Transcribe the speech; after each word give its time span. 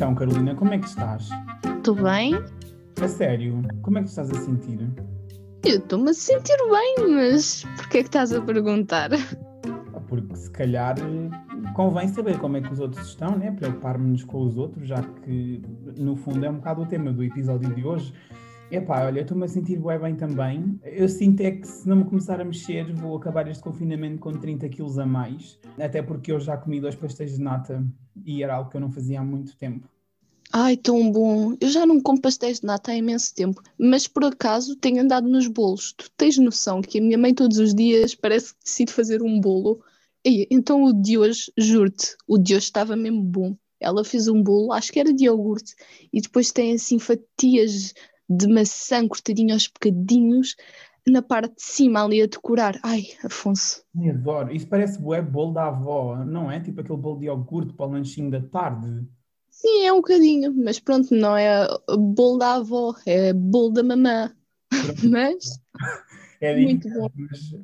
Então, 0.00 0.14
Carolina, 0.14 0.54
como 0.54 0.72
é 0.72 0.78
que 0.78 0.86
estás? 0.86 1.28
Estou 1.76 1.94
bem? 1.94 2.34
A 3.02 3.06
sério, 3.06 3.62
como 3.82 3.98
é 3.98 4.02
que 4.02 4.08
estás 4.08 4.30
a 4.30 4.34
sentir? 4.34 4.90
Eu 5.62 5.76
estou-me 5.76 6.08
a 6.08 6.14
sentir 6.14 6.56
bem, 6.70 7.06
mas 7.06 7.66
porquê 7.76 7.98
é 7.98 8.00
que 8.00 8.08
estás 8.08 8.32
a 8.32 8.40
perguntar? 8.40 9.10
Porque 10.08 10.34
se 10.36 10.50
calhar 10.52 10.96
convém 11.74 12.08
saber 12.08 12.38
como 12.38 12.56
é 12.56 12.62
que 12.62 12.72
os 12.72 12.80
outros 12.80 13.08
estão, 13.08 13.36
né? 13.36 13.50
Preocupar-nos 13.50 14.24
com 14.24 14.40
os 14.40 14.56
outros, 14.56 14.88
já 14.88 15.02
que 15.02 15.60
no 15.98 16.16
fundo 16.16 16.46
é 16.46 16.50
um 16.50 16.54
bocado 16.54 16.80
o 16.80 16.86
tema 16.86 17.12
do 17.12 17.22
episódio 17.22 17.68
de 17.74 17.84
hoje. 17.84 18.14
Epá, 18.70 19.04
olha, 19.04 19.22
estou-me 19.22 19.44
a 19.44 19.48
sentir 19.48 19.80
bem, 19.80 19.98
bem 19.98 20.14
também. 20.14 20.80
Eu 20.84 21.08
sinto 21.08 21.40
é 21.40 21.50
que 21.50 21.66
se 21.66 21.88
não 21.88 21.96
me 21.96 22.04
começar 22.04 22.40
a 22.40 22.44
mexer, 22.44 22.92
vou 22.94 23.16
acabar 23.16 23.48
este 23.48 23.64
confinamento 23.64 24.20
com 24.20 24.32
30 24.32 24.68
quilos 24.68 24.96
a 24.96 25.04
mais. 25.04 25.58
Até 25.76 26.00
porque 26.00 26.30
eu 26.30 26.38
já 26.38 26.56
comi 26.56 26.80
dois 26.80 26.94
pastéis 26.94 27.36
de 27.36 27.42
nata 27.42 27.84
e 28.24 28.44
era 28.44 28.54
algo 28.54 28.70
que 28.70 28.76
eu 28.76 28.80
não 28.80 28.92
fazia 28.92 29.18
há 29.18 29.24
muito 29.24 29.56
tempo. 29.56 29.88
Ai, 30.52 30.76
tão 30.76 31.10
bom. 31.10 31.56
Eu 31.60 31.68
já 31.68 31.84
não 31.84 32.00
como 32.00 32.20
pastéis 32.20 32.60
de 32.60 32.66
nata 32.66 32.92
há 32.92 32.96
imenso 32.96 33.34
tempo, 33.34 33.60
mas 33.76 34.06
por 34.06 34.24
acaso 34.24 34.76
tenho 34.76 35.02
andado 35.02 35.28
nos 35.28 35.48
bolos. 35.48 35.92
Tu 35.92 36.08
tens 36.16 36.38
noção 36.38 36.80
que 36.80 37.00
a 37.00 37.02
minha 37.02 37.18
mãe 37.18 37.34
todos 37.34 37.58
os 37.58 37.74
dias 37.74 38.14
parece 38.14 38.54
que 38.54 38.64
decide 38.64 38.92
fazer 38.92 39.20
um 39.20 39.40
bolo. 39.40 39.82
E, 40.24 40.46
então 40.48 40.84
o 40.84 40.92
de 40.92 41.18
hoje, 41.18 41.50
juro-te, 41.58 42.14
o 42.24 42.38
de 42.38 42.54
hoje 42.54 42.66
estava 42.66 42.94
mesmo 42.94 43.22
bom. 43.22 43.56
Ela 43.80 44.04
fez 44.04 44.28
um 44.28 44.42
bolo, 44.42 44.72
acho 44.72 44.92
que 44.92 45.00
era 45.00 45.12
de 45.12 45.24
iogurte, 45.24 45.74
e 46.12 46.20
depois 46.20 46.52
tem 46.52 46.74
assim 46.74 46.98
fatias 46.98 47.94
de 48.30 48.46
maçã 48.46 49.06
cortadinho 49.08 49.52
aos 49.52 49.66
bocadinhos 49.66 50.54
na 51.06 51.20
parte 51.20 51.56
de 51.56 51.62
cima 51.62 52.04
ali 52.04 52.22
a 52.22 52.26
decorar. 52.26 52.78
Ai, 52.82 53.06
Afonso. 53.24 53.82
Eu 53.94 54.12
adoro. 54.12 54.54
Isso 54.54 54.68
parece 54.68 55.00
bué 55.00 55.20
bolo 55.20 55.52
da 55.52 55.66
avó, 55.66 56.24
não 56.24 56.50
é? 56.50 56.60
Tipo 56.60 56.80
aquele 56.80 56.98
bolo 56.98 57.18
de 57.18 57.26
iogurte 57.26 57.72
para 57.72 57.86
o 57.86 57.90
lanchinho 57.90 58.30
da 58.30 58.40
tarde. 58.40 59.06
Sim, 59.50 59.84
é 59.84 59.92
um 59.92 59.96
bocadinho, 59.96 60.54
mas 60.54 60.78
pronto, 60.78 61.14
não 61.14 61.36
é 61.36 61.66
bolo 61.88 62.38
da 62.38 62.54
avó, 62.54 62.94
é 63.04 63.32
bolo 63.32 63.70
da 63.70 63.82
mamã. 63.82 64.32
mas 65.10 65.60
é 66.40 66.56
muito 66.56 66.88
bom. 66.88 67.10
Mas 67.14 67.54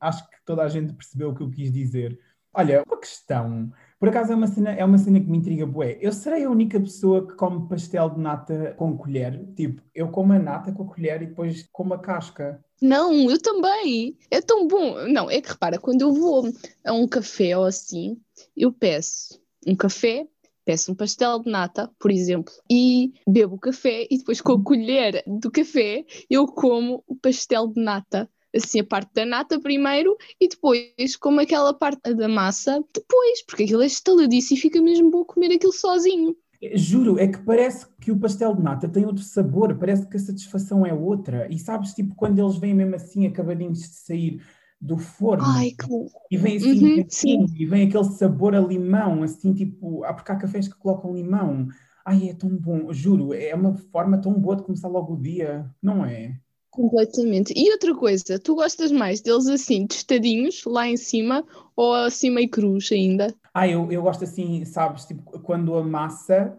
acho 0.00 0.28
que 0.28 0.36
toda 0.44 0.62
a 0.62 0.68
gente 0.68 0.92
percebeu 0.92 1.30
o 1.30 1.34
que 1.34 1.42
eu 1.42 1.50
quis 1.50 1.72
dizer. 1.72 2.18
Olha, 2.52 2.82
uma 2.86 2.98
questão. 2.98 3.72
Por 3.98 4.10
acaso 4.10 4.32
é 4.32 4.34
uma 4.36 4.46
cena, 4.46 4.72
é 4.72 4.84
uma 4.84 4.98
cena 4.98 5.18
que 5.18 5.26
me 5.26 5.38
intriga 5.38 5.64
bué. 5.64 5.98
Eu 6.02 6.12
serei 6.12 6.44
a 6.44 6.50
única 6.50 6.78
pessoa 6.78 7.26
que 7.26 7.34
come 7.34 7.66
pastel 7.66 8.10
de 8.10 8.20
nata 8.20 8.74
com 8.76 8.96
colher? 8.96 9.42
Tipo, 9.54 9.80
eu 9.94 10.08
como 10.08 10.34
a 10.34 10.38
nata 10.38 10.70
com 10.70 10.82
a 10.82 10.86
colher 10.86 11.22
e 11.22 11.26
depois 11.26 11.66
como 11.72 11.94
a 11.94 11.98
casca. 11.98 12.62
Não, 12.80 13.30
eu 13.30 13.40
também. 13.40 14.16
É 14.30 14.42
tão 14.42 14.68
bom. 14.68 15.08
Não, 15.08 15.30
é 15.30 15.40
que 15.40 15.48
repara, 15.48 15.78
quando 15.78 16.02
eu 16.02 16.12
vou 16.12 16.44
a 16.84 16.92
um 16.92 17.08
café 17.08 17.56
ou 17.56 17.64
assim, 17.64 18.20
eu 18.54 18.70
peço 18.70 19.40
um 19.66 19.74
café, 19.74 20.26
peço 20.62 20.92
um 20.92 20.94
pastel 20.94 21.38
de 21.38 21.50
nata, 21.50 21.90
por 21.98 22.10
exemplo, 22.10 22.52
e 22.70 23.14
bebo 23.26 23.54
o 23.54 23.58
café 23.58 24.06
e 24.10 24.18
depois 24.18 24.42
com 24.42 24.52
a 24.52 24.62
colher 24.62 25.22
do 25.26 25.50
café 25.50 26.04
eu 26.28 26.46
como 26.46 27.02
o 27.06 27.16
pastel 27.16 27.68
de 27.68 27.80
nata 27.82 28.28
assim 28.56 28.80
a 28.80 28.84
parte 28.84 29.12
da 29.14 29.24
nata 29.24 29.60
primeiro 29.60 30.16
e 30.40 30.48
depois 30.48 31.16
como 31.20 31.40
aquela 31.40 31.72
parte 31.74 32.14
da 32.14 32.28
massa 32.28 32.82
depois, 32.94 33.44
porque 33.46 33.64
aquilo 33.64 33.82
é 33.82 33.86
estaladiço 33.86 34.54
e 34.54 34.56
fica 34.56 34.80
mesmo 34.80 35.10
bom 35.10 35.24
comer 35.24 35.54
aquilo 35.54 35.72
sozinho. 35.72 36.36
Juro, 36.74 37.18
é 37.18 37.28
que 37.28 37.38
parece 37.38 37.86
que 38.00 38.10
o 38.10 38.18
pastel 38.18 38.54
de 38.54 38.62
nata 38.62 38.88
tem 38.88 39.04
outro 39.04 39.22
sabor, 39.22 39.76
parece 39.78 40.08
que 40.08 40.16
a 40.16 40.20
satisfação 40.20 40.86
é 40.86 40.92
outra. 40.92 41.46
E 41.52 41.58
sabes, 41.58 41.92
tipo, 41.92 42.14
quando 42.14 42.38
eles 42.38 42.56
vêm 42.56 42.74
mesmo 42.74 42.94
assim, 42.94 43.26
acabadinhos 43.26 43.80
de 43.80 43.88
sair 43.88 44.42
do 44.80 44.98
forno, 44.98 45.44
Ai, 45.44 45.70
que... 45.70 45.86
e 46.30 46.36
vem 46.36 46.56
assim, 46.56 46.96
uhum, 46.96 47.04
assim 47.06 47.46
e 47.58 47.66
vem 47.66 47.86
aquele 47.88 48.04
sabor 48.04 48.54
a 48.54 48.60
limão, 48.60 49.22
assim, 49.22 49.52
tipo, 49.54 50.04
ah, 50.04 50.14
porque 50.14 50.32
há 50.32 50.36
cafés 50.36 50.68
que 50.68 50.78
colocam 50.78 51.14
limão. 51.14 51.68
Ai, 52.04 52.30
é 52.30 52.34
tão 52.34 52.50
bom, 52.50 52.92
juro, 52.92 53.34
é 53.34 53.54
uma 53.54 53.74
forma 53.74 54.18
tão 54.20 54.32
boa 54.38 54.56
de 54.56 54.62
começar 54.62 54.88
logo 54.88 55.14
o 55.14 55.20
dia, 55.20 55.68
não 55.82 56.04
é? 56.04 56.40
Completamente. 56.70 57.52
E 57.56 57.72
outra 57.72 57.94
coisa, 57.94 58.38
tu 58.38 58.54
gostas 58.54 58.92
mais 58.92 59.20
deles 59.20 59.48
assim, 59.48 59.86
tostadinhos, 59.86 60.62
lá 60.66 60.86
em 60.86 60.96
cima, 60.96 61.44
ou 61.74 61.94
assim 61.94 62.30
meio 62.30 62.50
cruz 62.50 62.90
ainda? 62.92 63.34
Ah, 63.54 63.66
eu, 63.66 63.90
eu 63.90 64.02
gosto 64.02 64.24
assim, 64.24 64.64
sabes, 64.64 65.06
tipo, 65.06 65.22
quando 65.40 65.74
a 65.74 65.82
massa, 65.82 66.58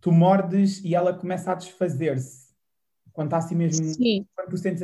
tu 0.00 0.10
mordes 0.10 0.82
e 0.82 0.94
ela 0.94 1.12
começa 1.12 1.52
a 1.52 1.54
desfazer-se. 1.54 2.48
Quando 3.12 3.28
está 3.28 3.38
assim 3.38 3.54
mesmo. 3.54 3.84
Sim. 3.84 4.24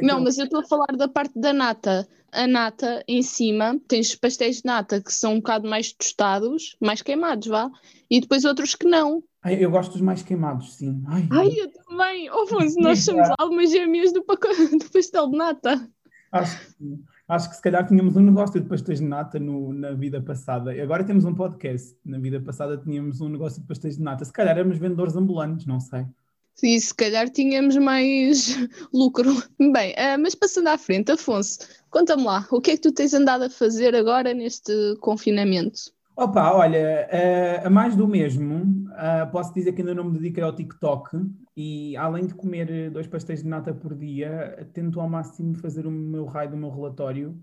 Não, 0.02 0.20
mas 0.20 0.38
eu 0.38 0.44
estou 0.44 0.60
a 0.60 0.66
falar 0.66 0.96
da 0.96 1.08
parte 1.08 1.38
da 1.38 1.52
nata. 1.52 2.06
A 2.32 2.46
nata 2.46 3.02
em 3.06 3.22
cima, 3.22 3.80
tens 3.86 4.14
pastéis 4.16 4.56
de 4.56 4.66
nata 4.66 5.00
que 5.00 5.12
são 5.12 5.34
um 5.34 5.36
bocado 5.36 5.68
mais 5.68 5.92
tostados, 5.92 6.76
mais 6.80 7.00
queimados, 7.00 7.46
vá, 7.46 7.70
e 8.10 8.20
depois 8.20 8.44
outros 8.44 8.74
que 8.74 8.86
não. 8.86 9.22
Ai, 9.44 9.62
eu 9.62 9.70
gosto 9.70 9.92
dos 9.92 10.00
mais 10.00 10.22
queimados, 10.22 10.74
sim. 10.74 11.02
Ai, 11.06 11.28
Ai 11.30 11.48
eu 11.48 11.70
também. 11.70 12.30
Oh, 12.30 12.44
Afonso, 12.44 12.80
nós 12.80 13.04
somos 13.04 13.28
almas 13.38 13.70
gêmeas 13.70 14.10
do, 14.10 14.24
do 14.24 14.90
pastel 14.90 15.30
de 15.30 15.36
nata. 15.36 15.86
Acho 16.32 16.58
que, 16.58 16.98
acho 17.28 17.50
que 17.50 17.56
se 17.56 17.62
calhar 17.62 17.86
tínhamos 17.86 18.16
um 18.16 18.22
negócio 18.22 18.58
de 18.58 18.66
pastéis 18.66 19.00
de 19.00 19.04
nata 19.04 19.38
no, 19.38 19.74
na 19.74 19.92
vida 19.92 20.18
passada. 20.22 20.72
Agora 20.82 21.04
temos 21.04 21.26
um 21.26 21.34
podcast. 21.34 21.94
Na 22.02 22.18
vida 22.18 22.40
passada 22.40 22.78
tínhamos 22.78 23.20
um 23.20 23.28
negócio 23.28 23.60
de 23.60 23.68
pastéis 23.68 23.98
de 23.98 24.02
nata. 24.02 24.24
Se 24.24 24.32
calhar 24.32 24.56
éramos 24.56 24.78
vendedores 24.78 25.14
ambulantes, 25.14 25.66
não 25.66 25.78
sei. 25.78 26.06
Sim, 26.54 26.80
se 26.80 26.94
calhar 26.94 27.28
tínhamos 27.28 27.76
mais 27.76 28.56
lucro. 28.94 29.30
Bem, 29.58 29.92
uh, 29.92 30.18
mas 30.18 30.34
passando 30.34 30.68
à 30.68 30.78
frente, 30.78 31.12
Afonso, 31.12 31.58
conta-me 31.90 32.24
lá, 32.24 32.46
o 32.50 32.62
que 32.62 32.70
é 32.70 32.76
que 32.76 32.82
tu 32.82 32.92
tens 32.92 33.12
andado 33.12 33.42
a 33.42 33.50
fazer 33.50 33.94
agora 33.94 34.32
neste 34.32 34.72
confinamento? 35.00 35.93
Opa, 36.16 36.52
olha, 36.52 37.08
uh, 37.10 37.66
a 37.66 37.70
mais 37.70 37.96
do 37.96 38.06
mesmo, 38.06 38.86
uh, 38.90 39.30
posso 39.32 39.52
dizer 39.52 39.72
que 39.72 39.80
ainda 39.80 39.94
não 39.94 40.04
me 40.04 40.18
dediquei 40.18 40.44
ao 40.44 40.54
TikTok 40.54 41.18
e 41.56 41.96
além 41.96 42.26
de 42.26 42.34
comer 42.34 42.88
dois 42.90 43.08
pastéis 43.08 43.42
de 43.42 43.48
nata 43.48 43.74
por 43.74 43.96
dia, 43.96 44.68
tento 44.72 45.00
ao 45.00 45.08
máximo 45.08 45.56
fazer 45.56 45.86
o 45.88 45.90
meu 45.90 46.24
raio 46.24 46.50
do 46.50 46.56
meu 46.56 46.70
relatório, 46.70 47.36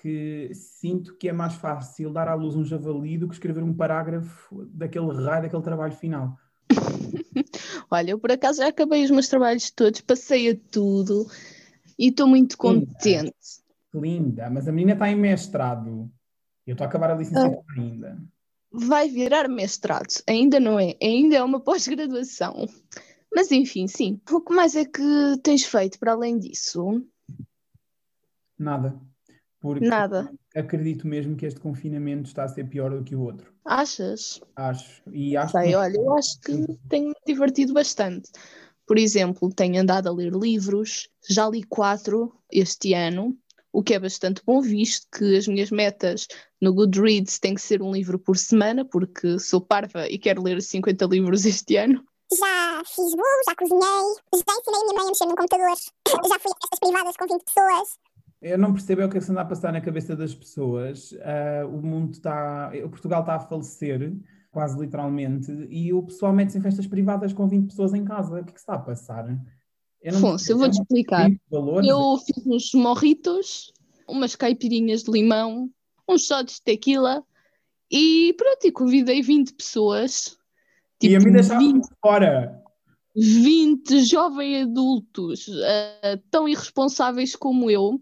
que 0.00 0.50
sinto 0.54 1.14
que 1.18 1.28
é 1.28 1.32
mais 1.32 1.54
fácil 1.54 2.10
dar 2.10 2.26
à 2.26 2.34
luz 2.34 2.54
um 2.54 2.64
javali 2.64 3.18
do 3.18 3.28
que 3.28 3.34
escrever 3.34 3.62
um 3.62 3.74
parágrafo 3.74 4.64
daquele 4.72 5.12
raio, 5.12 5.42
daquele 5.42 5.62
trabalho 5.62 5.92
final. 5.92 6.38
olha, 7.90 8.12
eu 8.12 8.18
por 8.18 8.32
acaso 8.32 8.62
já 8.62 8.68
acabei 8.68 9.04
os 9.04 9.10
meus 9.10 9.28
trabalhos 9.28 9.70
todos, 9.70 10.00
passei 10.00 10.52
a 10.52 10.56
tudo 10.70 11.26
e 11.98 12.08
estou 12.08 12.26
muito 12.26 12.56
contente. 12.56 13.34
Linda, 13.94 14.16
linda, 14.46 14.50
mas 14.50 14.66
a 14.66 14.72
menina 14.72 14.94
está 14.94 15.10
em 15.10 15.16
mestrado. 15.16 16.10
Eu 16.66 16.72
estou 16.72 16.84
a 16.84 16.88
acabar 16.88 17.10
a 17.10 17.14
licenciatura 17.14 17.62
ah, 17.68 17.80
ainda. 17.80 18.18
Vai 18.72 19.08
virar 19.08 19.48
mestrado, 19.48 20.22
ainda 20.26 20.58
não 20.58 20.78
é, 20.78 20.96
ainda 21.00 21.36
é 21.36 21.42
uma 21.42 21.60
pós-graduação. 21.64 22.66
Mas 23.34 23.52
enfim, 23.52 23.86
sim. 23.86 24.20
O 24.30 24.40
que 24.40 24.54
mais 24.54 24.74
é 24.74 24.84
que 24.84 25.02
tens 25.42 25.64
feito 25.64 25.98
para 25.98 26.12
além 26.12 26.38
disso? 26.38 27.06
Nada. 28.58 28.98
Porque 29.60 29.86
Nada. 29.86 30.32
acredito 30.54 31.06
mesmo 31.06 31.36
que 31.36 31.44
este 31.44 31.58
confinamento 31.60 32.28
está 32.28 32.44
a 32.44 32.48
ser 32.48 32.68
pior 32.68 32.90
do 32.90 33.02
que 33.02 33.16
o 33.16 33.20
outro. 33.20 33.52
Achas? 33.64 34.40
Acho. 34.54 35.02
E 35.10 35.36
acho 35.36 35.52
Sei, 35.52 35.68
que... 35.68 35.74
olha, 35.74 35.96
eu 35.96 36.12
acho 36.14 36.40
que 36.40 36.78
tenho 36.88 37.08
me 37.08 37.14
divertido 37.26 37.72
bastante. 37.72 38.30
Por 38.86 38.96
exemplo, 38.96 39.52
tenho 39.52 39.80
andado 39.80 40.08
a 40.08 40.12
ler 40.12 40.32
livros, 40.32 41.08
já 41.28 41.48
li 41.48 41.64
quatro 41.64 42.32
este 42.50 42.94
ano, 42.94 43.36
o 43.76 43.82
que 43.82 43.92
é 43.92 43.98
bastante 43.98 44.40
bom, 44.42 44.62
visto 44.62 45.06
que 45.14 45.36
as 45.36 45.46
minhas 45.46 45.70
metas 45.70 46.26
no 46.62 46.72
Goodreads 46.72 47.38
têm 47.38 47.54
que 47.54 47.60
ser 47.60 47.82
um 47.82 47.92
livro 47.92 48.18
por 48.18 48.34
semana, 48.38 48.86
porque 48.86 49.38
sou 49.38 49.60
parva 49.60 50.08
e 50.08 50.18
quero 50.18 50.42
ler 50.42 50.62
50 50.62 51.04
livros 51.04 51.44
este 51.44 51.76
ano. 51.76 52.02
Já 52.32 52.82
fiz 52.86 53.14
bolo, 53.14 53.42
já 53.46 53.54
cozinhei, 53.54 54.14
já 54.34 54.54
ensinei 54.58 54.80
a 54.80 54.84
minha 54.84 54.94
mãe 54.94 55.04
a 55.04 55.08
mexer 55.08 55.26
no 55.26 55.36
computador, 55.36 55.68
já 56.08 56.38
fui 56.38 56.52
a 56.52 56.58
festas 56.58 56.78
privadas 56.80 57.16
com 57.18 57.26
20 57.26 57.44
pessoas. 57.44 57.88
Eu 58.40 58.56
não 58.56 58.72
percebo 58.72 59.02
é 59.02 59.04
o 59.04 59.10
que 59.10 59.18
é 59.18 59.20
que 59.20 59.26
se 59.26 59.30
anda 59.30 59.42
a 59.42 59.44
passar 59.44 59.72
na 59.74 59.80
cabeça 59.82 60.16
das 60.16 60.34
pessoas. 60.34 61.12
Uh, 61.12 61.68
o 61.68 61.82
mundo 61.82 62.12
está. 62.12 62.72
O 62.82 62.88
Portugal 62.88 63.20
está 63.20 63.34
a 63.34 63.40
falecer, 63.40 64.16
quase 64.50 64.78
literalmente, 64.78 65.52
e 65.68 65.92
o 65.92 66.02
pessoal 66.02 66.32
mete-se 66.32 66.56
em 66.56 66.62
festas 66.62 66.86
privadas 66.86 67.34
com 67.34 67.46
20 67.46 67.68
pessoas 67.68 67.92
em 67.92 68.04
casa. 68.06 68.40
O 68.40 68.44
que 68.44 68.50
é 68.50 68.52
que 68.54 68.58
se 68.58 68.64
está 68.64 68.74
a 68.74 68.78
passar? 68.78 69.26
Eu 70.06 70.16
Afonso, 70.18 70.52
eu 70.52 70.58
vou-te 70.58 70.80
explicar. 70.80 71.28
Eu 71.50 72.16
fiz 72.18 72.46
uns 72.46 72.72
morritos, 72.74 73.72
umas 74.08 74.36
caipirinhas 74.36 75.02
de 75.02 75.10
limão, 75.10 75.68
uns 76.08 76.26
shots 76.26 76.54
de 76.54 76.62
tequila 76.62 77.24
e 77.90 78.32
pronto, 78.38 78.64
e 78.68 78.70
convidei 78.70 79.20
20 79.20 79.54
pessoas. 79.54 80.38
Tipo, 81.00 81.12
e 81.12 81.16
a 81.16 81.18
mim 81.18 81.32
deixaram 81.32 81.58
20, 81.58 81.88
fora. 82.00 82.62
20 83.16 84.04
jovens 84.04 84.62
adultos 84.62 85.48
uh, 85.48 86.22
tão 86.30 86.48
irresponsáveis 86.48 87.34
como 87.34 87.68
eu 87.68 88.00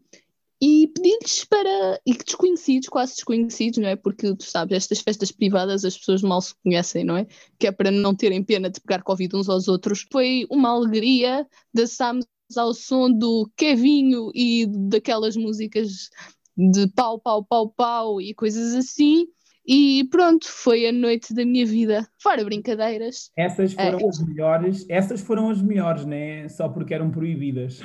e 0.67 0.89
pedi-lhes 0.89 1.45
para. 1.45 2.01
e 2.07 2.15
desconhecidos, 2.15 2.89
quase 2.89 3.17
desconhecidos, 3.17 3.79
não 3.79 3.89
é? 3.89 3.97
Porque 3.97 4.35
tu 4.35 4.45
sabes, 4.45 4.75
estas 4.75 5.01
festas 5.01 5.31
privadas 5.31 5.85
as 5.85 5.99
pessoas 5.99 6.23
mal 6.23 6.41
se 6.41 6.55
conhecem, 6.63 7.05
não 7.05 7.19
é? 7.19 7.27
Que 7.59 7.67
é 7.67 7.73
para 7.73 7.91
não 7.91 8.15
terem 8.15 8.43
pena 8.43 8.71
de 8.71 8.81
pegar 8.81 9.03
Covid 9.03 9.37
uns 9.37 9.51
aos 9.51 9.69
outros. 9.69 10.07
Foi 10.11 10.47
uma 10.51 10.71
alegria, 10.71 11.47
dançámos 11.75 12.25
ao 12.57 12.73
som 12.73 13.11
do 13.11 13.51
Kevinho 13.59 14.31
e 14.35 14.67
daquelas 14.89 15.37
músicas 15.37 16.09
de 16.57 16.87
pau, 16.95 17.21
pau, 17.21 17.45
pau, 17.45 17.69
pau 17.69 18.19
e 18.19 18.33
coisas 18.33 18.75
assim. 18.75 19.27
E 19.67 20.09
pronto, 20.11 20.47
foi 20.49 20.87
a 20.87 20.93
noite 20.93 21.35
da 21.35 21.45
minha 21.45 21.67
vida. 21.67 22.09
Fora 22.23 22.43
brincadeiras. 22.43 23.31
Essas 23.37 23.75
foram 23.75 23.99
é. 23.99 24.09
as 24.09 24.19
melhores, 24.27 24.87
essas 24.89 25.21
foram 25.21 25.51
as 25.51 25.61
melhores, 25.61 26.07
né? 26.07 26.49
Só 26.49 26.71
porque 26.71 26.95
eram 26.95 27.11
proibidas. 27.11 27.81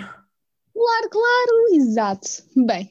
Claro, 0.79 1.09
claro, 1.09 1.75
exato. 1.75 2.29
Bem, 2.55 2.89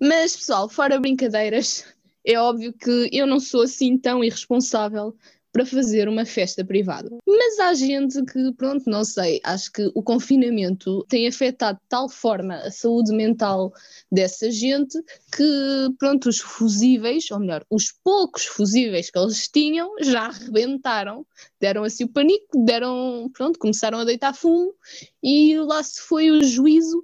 mas 0.00 0.34
pessoal, 0.34 0.68
fora 0.68 0.98
brincadeiras, 0.98 1.84
é 2.26 2.36
óbvio 2.36 2.72
que 2.72 3.08
eu 3.12 3.28
não 3.28 3.38
sou 3.38 3.62
assim 3.62 3.96
tão 3.96 4.24
irresponsável 4.24 5.14
para 5.52 5.64
fazer 5.64 6.08
uma 6.08 6.24
festa 6.24 6.64
privada. 6.64 7.16
Mas 7.24 7.60
há 7.60 7.74
gente 7.74 8.20
que, 8.24 8.52
pronto, 8.54 8.90
não 8.90 9.04
sei, 9.04 9.40
acho 9.44 9.70
que 9.70 9.88
o 9.94 10.02
confinamento 10.02 11.06
tem 11.08 11.28
afetado 11.28 11.78
de 11.78 11.88
tal 11.88 12.08
forma 12.08 12.56
a 12.56 12.72
saúde 12.72 13.12
mental 13.12 13.72
dessa 14.10 14.50
gente 14.50 15.00
que, 15.32 15.88
pronto, 15.96 16.28
os 16.28 16.40
fusíveis, 16.40 17.30
ou 17.30 17.38
melhor, 17.38 17.64
os 17.70 17.92
poucos 18.02 18.46
fusíveis 18.46 19.10
que 19.10 19.18
eles 19.18 19.46
tinham 19.46 19.94
já 20.00 20.22
arrebentaram, 20.26 21.24
deram 21.60 21.84
assim 21.84 22.02
o 22.02 22.08
pânico, 22.08 22.64
deram, 22.64 23.30
pronto, 23.32 23.60
começaram 23.60 23.98
a 23.98 24.04
deitar 24.04 24.34
fumo 24.34 24.74
e 25.22 25.56
lá 25.60 25.84
se 25.84 26.00
foi 26.00 26.32
o 26.32 26.42
juízo 26.42 27.00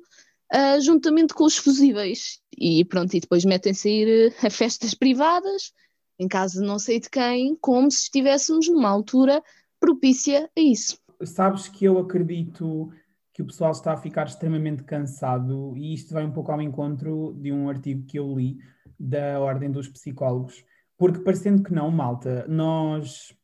uh, 0.55 0.81
juntamente 0.81 1.35
com 1.35 1.45
os 1.45 1.57
fusíveis. 1.57 2.41
E 2.57 2.85
pronto, 2.85 3.15
e 3.15 3.21
depois 3.21 3.45
metem-se 3.45 3.89
a 3.89 3.91
ir 3.91 4.35
a 4.45 4.51
festas 4.51 4.95
privadas 4.95 5.73
em 6.19 6.29
casa 6.29 6.61
de 6.61 6.67
não 6.67 6.79
sei 6.79 7.01
de 7.01 7.11
quem, 7.11 7.57
como 7.61 7.91
se 7.91 8.03
estivéssemos 8.03 8.69
numa 8.69 8.89
altura 8.89 9.43
propícia 9.81 10.49
a 10.57 10.61
isso. 10.61 10.99
Sabes 11.25 11.69
que 11.69 11.85
eu 11.85 11.99
acredito 11.99 12.91
que 13.33 13.43
o 13.43 13.47
pessoal 13.47 13.73
está 13.73 13.93
a 13.93 13.97
ficar 13.97 14.27
extremamente 14.27 14.85
cansado 14.85 15.77
e 15.77 15.93
isto 15.93 16.15
vai 16.15 16.25
um 16.25 16.31
pouco 16.31 16.53
ao 16.53 16.63
encontro 16.63 17.37
de 17.41 17.51
um 17.51 17.69
artigo 17.69 18.07
que 18.07 18.19
eu 18.19 18.33
li 18.33 18.59
da 18.99 19.41
Ordem 19.41 19.71
dos 19.71 19.89
Psicólogos, 19.89 20.65
porque 20.97 21.19
parecendo 21.19 21.63
que 21.63 21.75
não, 21.75 21.91
malta, 21.91 22.47
nós 22.49 23.37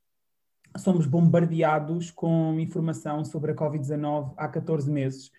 somos 0.78 1.06
bombardeados 1.06 2.12
com 2.12 2.58
informação 2.60 3.24
sobre 3.24 3.50
a 3.50 3.54
Covid-19 3.54 4.32
há 4.36 4.46
14 4.46 4.90
meses. 4.90 5.32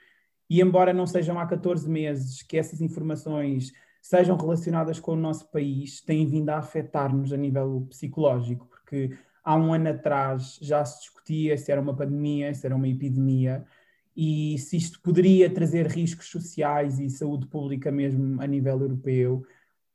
E 0.51 0.59
embora 0.59 0.91
não 0.91 1.07
sejam 1.07 1.39
há 1.39 1.45
14 1.45 1.89
meses 1.89 2.43
que 2.43 2.57
essas 2.57 2.81
informações 2.81 3.71
sejam 4.01 4.35
relacionadas 4.35 4.99
com 4.99 5.13
o 5.13 5.15
nosso 5.15 5.49
país 5.49 6.01
têm 6.01 6.27
vindo 6.27 6.49
a 6.49 6.57
afetar-nos 6.57 7.31
a 7.31 7.37
nível 7.37 7.87
psicológico, 7.89 8.67
porque 8.67 9.17
há 9.45 9.55
um 9.55 9.73
ano 9.73 9.87
atrás 9.87 10.59
já 10.61 10.83
se 10.83 10.99
discutia 11.03 11.57
se 11.57 11.71
era 11.71 11.79
uma 11.79 11.95
pandemia, 11.95 12.53
se 12.53 12.65
era 12.65 12.75
uma 12.75 12.89
epidemia, 12.89 13.65
e 14.13 14.57
se 14.57 14.75
isto 14.75 14.99
poderia 15.01 15.49
trazer 15.49 15.87
riscos 15.87 16.27
sociais 16.27 16.99
e 16.99 17.09
saúde 17.09 17.47
pública 17.47 17.89
mesmo 17.89 18.41
a 18.41 18.45
nível 18.45 18.77
europeu 18.81 19.45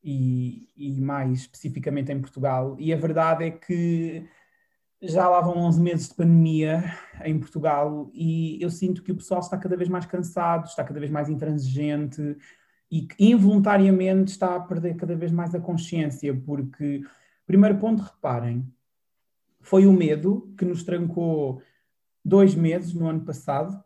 e, 0.02 0.70
e 0.74 0.98
mais 1.02 1.40
especificamente 1.40 2.10
em 2.10 2.18
Portugal. 2.18 2.78
E 2.78 2.94
a 2.94 2.96
verdade 2.96 3.44
é 3.44 3.50
que 3.50 4.26
já 5.02 5.28
lá 5.28 5.40
vão 5.40 5.58
11 5.58 5.80
meses 5.80 6.08
de 6.08 6.14
pandemia 6.14 6.84
em 7.24 7.38
Portugal 7.38 8.10
e 8.14 8.60
eu 8.62 8.70
sinto 8.70 9.02
que 9.02 9.12
o 9.12 9.16
pessoal 9.16 9.40
está 9.40 9.56
cada 9.58 9.76
vez 9.76 9.88
mais 9.88 10.06
cansado, 10.06 10.66
está 10.66 10.82
cada 10.82 10.98
vez 10.98 11.10
mais 11.10 11.28
intransigente, 11.28 12.36
e 12.90 13.02
que 13.02 13.24
involuntariamente 13.24 14.32
está 14.32 14.56
a 14.56 14.60
perder 14.60 14.96
cada 14.96 15.16
vez 15.16 15.32
mais 15.32 15.54
a 15.54 15.60
consciência, 15.60 16.34
porque, 16.34 17.02
primeiro 17.46 17.78
ponto, 17.78 18.02
reparem, 18.02 18.66
foi 19.60 19.86
o 19.86 19.92
medo 19.92 20.54
que 20.56 20.64
nos 20.64 20.84
trancou 20.84 21.60
dois 22.24 22.54
meses 22.54 22.94
no 22.94 23.08
ano 23.08 23.22
passado, 23.24 23.82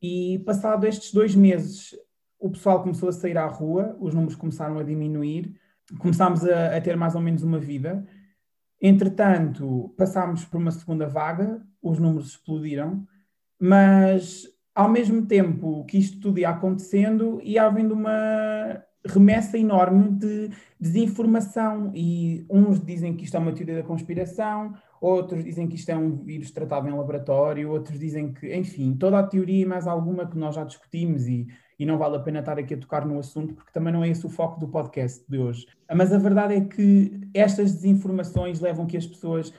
e 0.00 0.40
passado 0.40 0.86
estes 0.86 1.12
dois 1.12 1.34
meses, 1.34 1.94
o 2.38 2.50
pessoal 2.50 2.82
começou 2.82 3.08
a 3.08 3.12
sair 3.12 3.38
à 3.38 3.46
rua, 3.46 3.96
os 4.00 4.14
números 4.14 4.34
começaram 4.34 4.78
a 4.78 4.82
diminuir, 4.82 5.54
começámos 5.98 6.44
a, 6.44 6.76
a 6.76 6.80
ter 6.80 6.96
mais 6.96 7.14
ou 7.14 7.20
menos 7.20 7.42
uma 7.42 7.58
vida. 7.58 8.04
Entretanto, 8.84 9.94
passámos 9.96 10.44
por 10.44 10.60
uma 10.60 10.72
segunda 10.72 11.06
vaga, 11.06 11.62
os 11.80 12.00
números 12.00 12.30
explodiram, 12.30 13.06
mas 13.60 14.42
ao 14.74 14.90
mesmo 14.90 15.24
tempo 15.24 15.84
que 15.84 15.98
isto 15.98 16.18
tudo 16.18 16.40
ia 16.40 16.50
acontecendo, 16.50 17.40
ia 17.44 17.64
havendo 17.64 17.94
uma 17.94 18.82
remessa 19.06 19.56
enorme 19.56 20.10
de 20.10 20.50
desinformação 20.80 21.92
e 21.94 22.44
uns 22.50 22.84
dizem 22.84 23.14
que 23.14 23.24
isto 23.24 23.36
é 23.36 23.40
uma 23.40 23.52
teoria 23.52 23.76
da 23.76 23.82
conspiração, 23.86 24.74
outros 25.02 25.42
dizem 25.42 25.66
que 25.66 25.74
isto 25.74 25.90
é 25.90 25.96
um 25.96 26.16
vírus 26.16 26.52
tratado 26.52 26.88
em 26.88 26.92
laboratório, 26.92 27.72
outros 27.72 27.98
dizem 27.98 28.32
que, 28.32 28.54
enfim, 28.54 28.94
toda 28.94 29.18
a 29.18 29.26
teoria 29.26 29.62
e 29.62 29.66
mais 29.66 29.88
alguma 29.88 30.28
que 30.28 30.38
nós 30.38 30.54
já 30.54 30.62
discutimos 30.62 31.26
e, 31.26 31.48
e 31.76 31.84
não 31.84 31.98
vale 31.98 32.16
a 32.16 32.20
pena 32.20 32.38
estar 32.38 32.56
aqui 32.56 32.74
a 32.74 32.78
tocar 32.78 33.04
no 33.04 33.18
assunto 33.18 33.52
porque 33.52 33.72
também 33.72 33.92
não 33.92 34.04
é 34.04 34.08
esse 34.08 34.24
o 34.24 34.30
foco 34.30 34.60
do 34.60 34.68
podcast 34.68 35.24
de 35.28 35.38
hoje. 35.38 35.66
Mas 35.92 36.12
a 36.12 36.18
verdade 36.18 36.54
é 36.54 36.60
que 36.60 37.20
estas 37.34 37.72
desinformações 37.72 38.60
levam 38.60 38.86
que 38.86 38.96
as 38.96 39.04
pessoas 39.04 39.52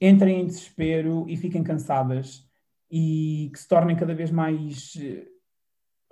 entrem 0.00 0.40
em 0.40 0.46
desespero 0.46 1.26
e 1.28 1.36
fiquem 1.36 1.64
cansadas 1.64 2.48
e 2.88 3.50
que 3.52 3.58
se 3.58 3.66
tornem 3.66 3.96
cada 3.96 4.14
vez 4.14 4.30
mais 4.30 4.94
eh, 5.00 5.26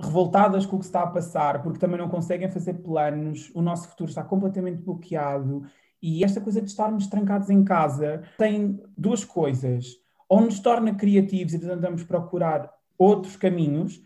revoltadas 0.00 0.66
com 0.66 0.76
o 0.76 0.78
que 0.80 0.84
está 0.84 1.02
a 1.02 1.06
passar, 1.06 1.62
porque 1.62 1.78
também 1.78 1.98
não 1.98 2.08
conseguem 2.08 2.48
fazer 2.48 2.74
planos, 2.74 3.52
o 3.54 3.62
nosso 3.62 3.88
futuro 3.88 4.08
está 4.08 4.24
completamente 4.24 4.82
bloqueado. 4.82 5.62
E 6.02 6.24
esta 6.24 6.40
coisa 6.40 6.60
de 6.60 6.68
estarmos 6.68 7.06
trancados 7.06 7.50
em 7.50 7.62
casa 7.62 8.22
tem 8.38 8.82
duas 8.96 9.24
coisas. 9.24 9.96
Ou 10.28 10.40
nos 10.40 10.60
torna 10.60 10.94
criativos 10.94 11.54
e 11.54 11.58
tentamos 11.58 12.04
procurar 12.04 12.72
outros 12.96 13.36
caminhos, 13.36 14.02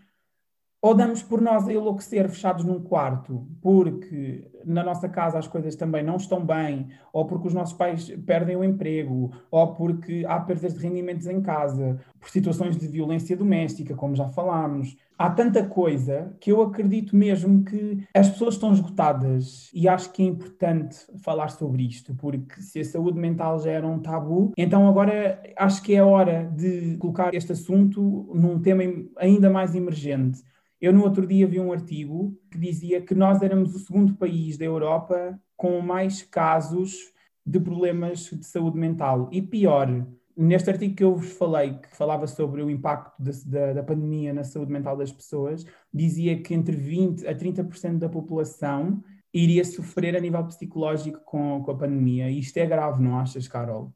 ou 0.84 0.94
damos 0.94 1.22
por 1.22 1.40
nós 1.40 1.66
a 1.66 1.72
enlouquecer 1.72 2.28
fechados 2.28 2.62
num 2.62 2.78
quarto, 2.78 3.48
porque 3.62 4.50
na 4.66 4.84
nossa 4.84 5.08
casa 5.08 5.38
as 5.38 5.48
coisas 5.48 5.75
também 5.75 6.04
não 6.04 6.16
estão 6.16 6.44
bem, 6.44 6.88
ou 7.10 7.25
porque 7.25 7.48
os 7.48 7.54
nossos 7.54 7.75
pais 7.75 8.14
perdem 8.26 8.54
o 8.54 8.62
emprego, 8.62 9.32
ou 9.50 9.75
porque 9.75 10.26
há 10.28 10.38
perdas 10.40 10.75
de 10.75 10.81
rendimentos 10.81 11.26
em 11.26 11.40
casa, 11.40 11.98
por 12.20 12.28
situações 12.28 12.76
de 12.76 12.86
violência 12.86 13.34
doméstica, 13.34 13.94
como 13.94 14.14
já 14.14 14.28
falámos. 14.28 14.94
Há 15.16 15.31
tanta 15.31 15.64
coisa 15.64 16.36
que 16.38 16.52
eu 16.52 16.60
acredito 16.60 17.16
mesmo 17.16 17.64
que 17.64 18.06
as 18.12 18.28
pessoas 18.28 18.52
estão 18.52 18.70
esgotadas 18.70 19.70
e 19.72 19.88
acho 19.88 20.12
que 20.12 20.22
é 20.22 20.26
importante 20.26 20.98
falar 21.22 21.48
sobre 21.48 21.82
isto, 21.86 22.14
porque 22.14 22.60
se 22.60 22.81
a 22.81 22.84
saúde 22.84 23.19
mental 23.19 23.58
já 23.58 23.70
era 23.70 23.86
um 23.86 24.00
tabu, 24.00 24.52
então 24.54 24.86
agora 24.86 25.40
acho 25.56 25.82
que 25.82 25.94
é 25.94 26.02
hora 26.02 26.52
de 26.54 26.98
colocar 26.98 27.32
este 27.34 27.53
assunto 27.53 28.31
num 28.34 28.60
tema 28.60 28.82
ainda 29.17 29.48
mais 29.48 29.74
emergente 29.74 30.43
eu, 30.84 30.93
no 30.93 31.03
outro 31.03 31.26
dia, 31.26 31.46
vi 31.46 31.58
um 31.58 31.72
artigo 31.72 32.36
que 32.50 32.58
dizia 32.58 33.00
que 33.00 33.14
nós 33.14 33.43
éramos 33.43 33.74
o 33.74 33.79
segundo 33.79 34.14
país 34.14 34.58
da 34.58 34.64
Europa 34.64 35.38
com 35.56 35.81
mais 35.81 36.22
casos 36.22 37.12
de 37.44 37.60
problemas 37.60 38.31
de 38.31 38.44
saúde 38.44 38.79
mental. 38.79 39.29
E 39.32 39.41
pior, 39.41 40.06
neste 40.36 40.70
artigo 40.70 40.94
que 40.94 41.05
eu 41.05 41.14
vos 41.17 41.32
falei, 41.32 41.74
que 41.74 41.96
falava 41.96 42.26
sobre 42.26 42.62
o 42.62 42.70
impacto 42.70 43.14
da, 43.46 43.72
da, 43.72 43.82
pandemia 43.82 44.32
na 44.32 44.44
saúde 44.44 44.72
mental 44.72 44.96
das 44.96 45.12
pessoas, 45.12 45.64
dizia 45.93 46.41
que 46.43 46.55
entre 46.55 46.76
20% 46.76 47.26
a 47.26 47.34
30% 47.34 47.98
da 47.98 48.08
população 48.08 49.03
iria 49.32 49.64
sofrer 49.64 50.17
a 50.17 50.20
nível 50.20 50.44
psicológico 50.44 51.20
com, 51.24 51.62
com 51.62 51.70
a 51.70 51.76
pandemia. 51.76 52.31
E 52.31 52.38
isto 52.38 52.56
é 52.56 52.67
grave, 52.67 53.03
não 53.03 53.19
achas, 53.19 53.48
Carol? 53.48 53.93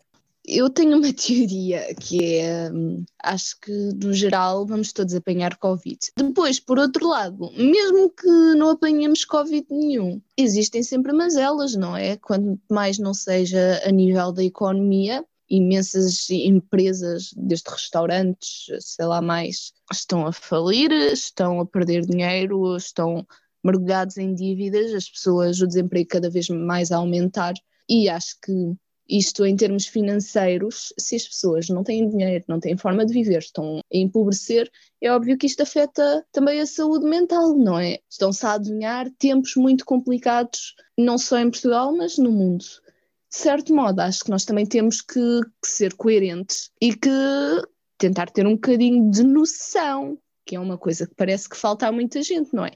Eu 0.50 0.71
tenho 0.71 0.97
uma 0.97 1.12
teoria 1.12 1.95
que 1.95 2.37
é, 2.38 2.71
hum, 2.73 3.05
acho 3.23 3.61
que 3.61 3.71
no 3.71 4.14
geral 4.14 4.67
vamos 4.67 4.93
todos 4.93 5.14
apanhar 5.14 5.57
Covid. 5.59 5.99
Depois, 6.17 6.59
por 6.59 6.78
outro 6.78 7.07
lado, 7.07 7.52
mesmo 7.52 8.09
que 8.09 8.26
não 8.57 8.71
apanhemos 8.71 9.26
Covid 9.26 9.67
nenhum, 9.71 10.23
existem 10.38 10.83
sempre 10.83 11.12
mazelas, 11.12 11.75
não 11.75 11.95
é? 11.95 12.17
Quanto 12.17 12.59
mais 12.71 12.99
não 12.99 13.12
seja 13.12 13.83
a 13.85 13.90
nível 13.90 14.33
da 14.33 14.43
economia, 14.43 15.23
imensas 15.50 16.31
empresas, 16.31 17.31
desde 17.37 17.71
restaurantes, 17.71 18.67
sei 18.81 19.05
lá 19.05 19.21
mais, 19.21 19.73
estão 19.93 20.26
a 20.26 20.33
falir, 20.33 20.90
estão 21.12 21.61
a 21.61 21.67
perder 21.67 22.07
dinheiro, 22.07 22.75
estão 22.75 23.26
mergulhados 23.62 24.17
em 24.17 24.35
dívidas, 24.35 24.95
as 24.95 25.11
pessoas, 25.11 25.61
o 25.61 25.67
desemprego 25.67 26.09
cada 26.09 26.31
vez 26.31 26.49
mais 26.49 26.90
a 26.90 26.97
aumentar, 26.97 27.52
e 27.88 28.09
acho 28.09 28.38
que 28.43 28.52
isto 29.09 29.47
em 29.47 29.57
termos 29.57 29.87
financeiros, 29.87 30.93
se 30.99 31.17
as 31.17 31.27
pessoas 31.27 31.69
não 31.69 31.83
têm 31.83 32.09
dinheiro, 32.09 32.45
não 32.47 32.61
têm 32.61 32.77
forma 32.77 33.07
de 33.07 33.12
viver, 33.12 33.38
estão 33.38 33.79
a 33.79 33.97
empobrecer, 33.97 34.71
é 35.00 35.11
óbvio 35.11 35.38
que 35.38 35.47
isto 35.47 35.62
afeta 35.62 36.27
também 36.31 36.61
a 36.61 36.67
saúde 36.67 37.07
mental, 37.07 37.57
não 37.57 37.79
é? 37.79 37.99
Estão-se 38.11 38.45
a 38.45 38.55
adivinhar 38.55 39.11
tempos 39.19 39.57
muito 39.57 39.85
complicados, 39.85 40.75
não 40.97 41.17
só 41.17 41.38
em 41.38 41.50
Portugal, 41.50 41.97
mas 41.97 42.19
no 42.19 42.31
mundo. 42.31 42.65
De 43.31 43.37
certo 43.37 43.75
modo, 43.75 44.00
acho 44.00 44.25
que 44.25 44.31
nós 44.31 44.45
também 44.45 44.67
temos 44.67 45.00
que, 45.00 45.41
que 45.62 45.69
ser 45.69 45.95
coerentes 45.95 46.71
e 46.81 46.95
que 46.95 47.11
tentar 47.97 48.31
ter 48.31 48.47
um 48.47 48.55
bocadinho 48.55 49.11
de 49.11 49.23
noção, 49.23 50.19
que 50.47 50.57
é 50.57 50.61
uma 50.61 50.79
coisa 50.79 51.07
que 51.07 51.15
parece 51.15 51.49
que 51.49 51.57
falta 51.57 51.87
a 51.87 51.93
muita 51.93 52.23
gente, 52.23 52.55
não 52.55 52.65
é? 52.65 52.73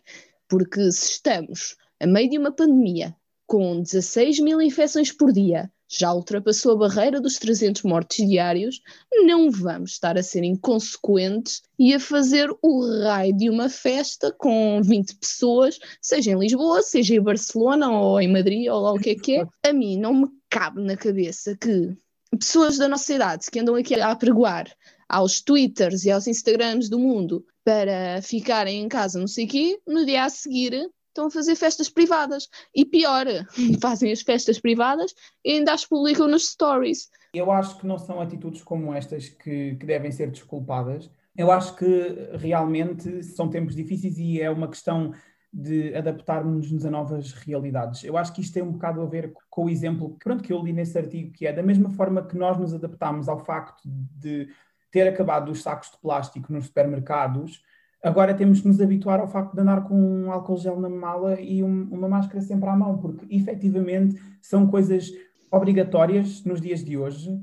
Porque 0.48 0.90
se 0.92 1.12
estamos 1.12 1.76
a 2.00 2.06
meio 2.06 2.28
de 2.28 2.38
uma 2.38 2.52
pandemia 2.52 3.14
com 3.46 3.80
16 3.80 4.40
mil 4.40 4.60
infecções 4.60 5.12
por 5.12 5.32
dia, 5.32 5.70
já 5.92 6.12
ultrapassou 6.12 6.72
a 6.72 6.88
barreira 6.88 7.20
dos 7.20 7.34
300 7.36 7.82
mortos 7.82 8.16
diários, 8.16 8.80
não 9.26 9.50
vamos 9.50 9.92
estar 9.92 10.16
a 10.16 10.22
ser 10.22 10.42
inconsequentes 10.42 11.62
e 11.78 11.92
a 11.92 12.00
fazer 12.00 12.48
o 12.62 13.02
raio 13.02 13.36
de 13.36 13.50
uma 13.50 13.68
festa 13.68 14.32
com 14.32 14.80
20 14.82 15.16
pessoas, 15.16 15.78
seja 16.00 16.30
em 16.30 16.38
Lisboa, 16.38 16.82
seja 16.82 17.14
em 17.14 17.20
Barcelona 17.20 17.90
ou 17.90 18.18
em 18.20 18.32
Madrid 18.32 18.68
ou 18.68 18.80
lá 18.80 18.92
o 18.92 18.98
que 18.98 19.10
é 19.10 19.14
que 19.14 19.36
é. 19.36 19.46
A 19.68 19.72
mim 19.72 19.98
não 19.98 20.14
me 20.14 20.28
cabe 20.48 20.80
na 20.80 20.96
cabeça 20.96 21.56
que 21.56 21.94
pessoas 22.38 22.78
da 22.78 22.88
nossa 22.88 23.12
idade 23.12 23.50
que 23.50 23.60
andam 23.60 23.74
aqui 23.74 23.94
a 23.94 24.10
apregoar 24.10 24.72
aos 25.06 25.42
Twitters 25.42 26.04
e 26.04 26.10
aos 26.10 26.26
Instagrams 26.26 26.88
do 26.88 26.98
mundo 26.98 27.44
para 27.62 28.22
ficarem 28.22 28.82
em 28.82 28.88
casa, 28.88 29.20
não 29.20 29.26
sei 29.26 29.44
o 29.44 29.48
quê, 29.48 29.78
no 29.86 30.06
dia 30.06 30.24
a 30.24 30.30
seguir 30.30 30.90
estão 31.12 31.26
a 31.26 31.30
fazer 31.30 31.54
festas 31.54 31.88
privadas. 31.88 32.48
E 32.74 32.84
pior, 32.84 33.26
fazem 33.80 34.10
as 34.10 34.22
festas 34.22 34.58
privadas 34.58 35.14
e 35.44 35.52
ainda 35.52 35.72
as 35.72 35.86
publicam 35.86 36.26
nos 36.26 36.48
stories. 36.48 37.10
Eu 37.34 37.50
acho 37.50 37.78
que 37.78 37.86
não 37.86 37.98
são 37.98 38.20
atitudes 38.20 38.62
como 38.62 38.92
estas 38.92 39.28
que, 39.28 39.76
que 39.76 39.86
devem 39.86 40.10
ser 40.10 40.30
desculpadas. 40.30 41.10
Eu 41.36 41.50
acho 41.50 41.74
que 41.76 41.86
realmente 42.34 43.22
são 43.22 43.48
tempos 43.48 43.74
difíceis 43.74 44.18
e 44.18 44.40
é 44.40 44.50
uma 44.50 44.68
questão 44.68 45.14
de 45.52 45.94
adaptarmos-nos 45.94 46.84
a 46.86 46.90
novas 46.90 47.32
realidades. 47.32 48.04
Eu 48.04 48.16
acho 48.16 48.32
que 48.32 48.40
isto 48.40 48.54
tem 48.54 48.62
um 48.62 48.72
bocado 48.72 49.02
a 49.02 49.06
ver 49.06 49.32
com 49.50 49.66
o 49.66 49.70
exemplo 49.70 50.16
pronto, 50.22 50.42
que 50.42 50.52
eu 50.52 50.62
li 50.62 50.72
nesse 50.72 50.96
artigo, 50.96 51.32
que 51.32 51.46
é 51.46 51.52
da 51.52 51.62
mesma 51.62 51.90
forma 51.90 52.22
que 52.22 52.36
nós 52.36 52.58
nos 52.58 52.72
adaptamos 52.72 53.28
ao 53.28 53.38
facto 53.38 53.82
de 53.84 54.48
ter 54.90 55.08
acabado 55.08 55.50
os 55.50 55.62
sacos 55.62 55.90
de 55.90 55.98
plástico 55.98 56.52
nos 56.52 56.66
supermercados, 56.66 57.62
agora 58.02 58.34
temos 58.34 58.60
que 58.60 58.68
nos 58.68 58.80
habituar 58.80 59.20
ao 59.20 59.28
facto 59.28 59.54
de 59.54 59.60
andar 59.60 59.84
com 59.84 59.94
um 59.94 60.32
álcool 60.32 60.56
gel 60.56 60.80
na 60.80 60.88
mala 60.88 61.40
e 61.40 61.62
um, 61.62 61.88
uma 61.90 62.08
máscara 62.08 62.40
sempre 62.40 62.68
à 62.68 62.76
mão, 62.76 62.98
porque 62.98 63.24
efetivamente 63.34 64.20
são 64.40 64.66
coisas 64.66 65.10
obrigatórias 65.50 66.44
nos 66.44 66.60
dias 66.60 66.82
de 66.84 66.96
hoje 66.96 67.40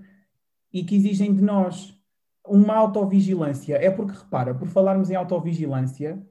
e 0.74 0.84
que 0.84 0.96
exigem 0.96 1.34
de 1.34 1.42
nós 1.42 1.98
uma 2.46 2.76
autovigilância. 2.76 3.76
É 3.76 3.90
porque, 3.90 4.18
repara, 4.18 4.54
por 4.54 4.68
falarmos 4.68 5.10
em 5.10 5.16
autovigilância, 5.16 6.22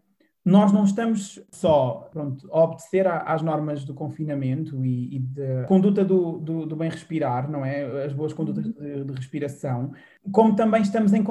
nós 0.45 0.73
não 0.73 0.85
estamos 0.85 1.39
só 1.51 2.09
pronto, 2.11 2.49
a 2.51 2.65
obedecer 2.65 3.07
às 3.07 3.43
normas 3.43 3.85
do 3.85 3.95
confinamento 3.95 4.85
e, 4.85 5.17
e 5.17 5.19
da 5.19 5.65
conduta 5.65 6.05
do, 6.05 6.39
do, 6.39 6.67
do, 6.67 6.77
bem 6.77 6.91
respirar, 6.91 7.51
não 7.51 7.65
é? 7.65 8.05
As 8.05 8.13
boas 8.13 8.33
condutas 8.33 8.65
uhum. 8.65 8.73
de, 8.73 9.05
de 9.05 9.13
respiração, 9.13 9.93
como 10.33 10.57
também 10.57 10.83
estamos 10.83 11.13
em, 11.13 11.23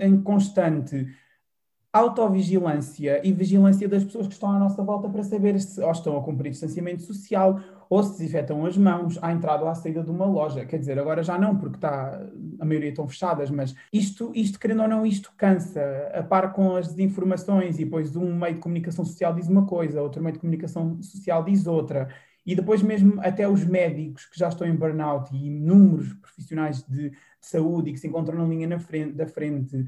em 0.00 0.20
constante 0.20 1.06
autovigilância 1.96 3.20
e 3.26 3.32
vigilância 3.32 3.88
das 3.88 4.04
pessoas 4.04 4.26
que 4.26 4.34
estão 4.34 4.50
à 4.50 4.58
nossa 4.58 4.82
volta 4.82 5.08
para 5.08 5.22
saber 5.22 5.58
se 5.58 5.80
ou 5.80 5.90
estão 5.90 6.16
a 6.16 6.22
cumprir 6.22 6.50
distanciamento 6.50 7.02
social 7.02 7.58
ou 7.88 8.02
se 8.02 8.18
desinfetam 8.18 8.66
as 8.66 8.76
mãos 8.76 9.18
à 9.22 9.32
entrada 9.32 9.62
ou 9.62 9.68
à 9.68 9.74
saída 9.74 10.02
de 10.02 10.10
uma 10.10 10.26
loja. 10.26 10.66
Quer 10.66 10.78
dizer, 10.78 10.98
agora 10.98 11.22
já 11.22 11.38
não, 11.38 11.56
porque 11.56 11.76
está, 11.76 12.20
a 12.60 12.64
maioria 12.64 12.90
estão 12.90 13.08
fechadas, 13.08 13.50
mas 13.50 13.74
isto, 13.92 14.30
isto, 14.34 14.58
querendo 14.58 14.82
ou 14.82 14.88
não, 14.88 15.06
isto 15.06 15.32
cansa. 15.36 15.80
A 16.12 16.22
par 16.22 16.52
com 16.52 16.76
as 16.76 16.88
desinformações 16.88 17.78
e 17.78 17.84
depois 17.84 18.14
um 18.14 18.34
meio 18.34 18.54
de 18.54 18.60
comunicação 18.60 19.04
social 19.04 19.32
diz 19.32 19.48
uma 19.48 19.64
coisa, 19.64 20.02
outro 20.02 20.22
meio 20.22 20.34
de 20.34 20.40
comunicação 20.40 21.00
social 21.00 21.44
diz 21.44 21.66
outra. 21.66 22.08
E 22.44 22.54
depois 22.54 22.80
mesmo 22.82 23.20
até 23.22 23.48
os 23.48 23.64
médicos 23.64 24.26
que 24.26 24.38
já 24.38 24.48
estão 24.48 24.66
em 24.66 24.76
burnout 24.76 25.34
e 25.34 25.46
inúmeros 25.46 26.12
profissionais 26.14 26.82
de, 26.84 27.10
de 27.10 27.16
saúde 27.48 27.90
e 27.90 27.92
que 27.92 27.98
se 27.98 28.08
encontram 28.08 28.38
na 28.38 28.44
linha 28.44 28.66
na 28.66 28.78
frente, 28.78 29.12
da 29.12 29.26
frente, 29.26 29.86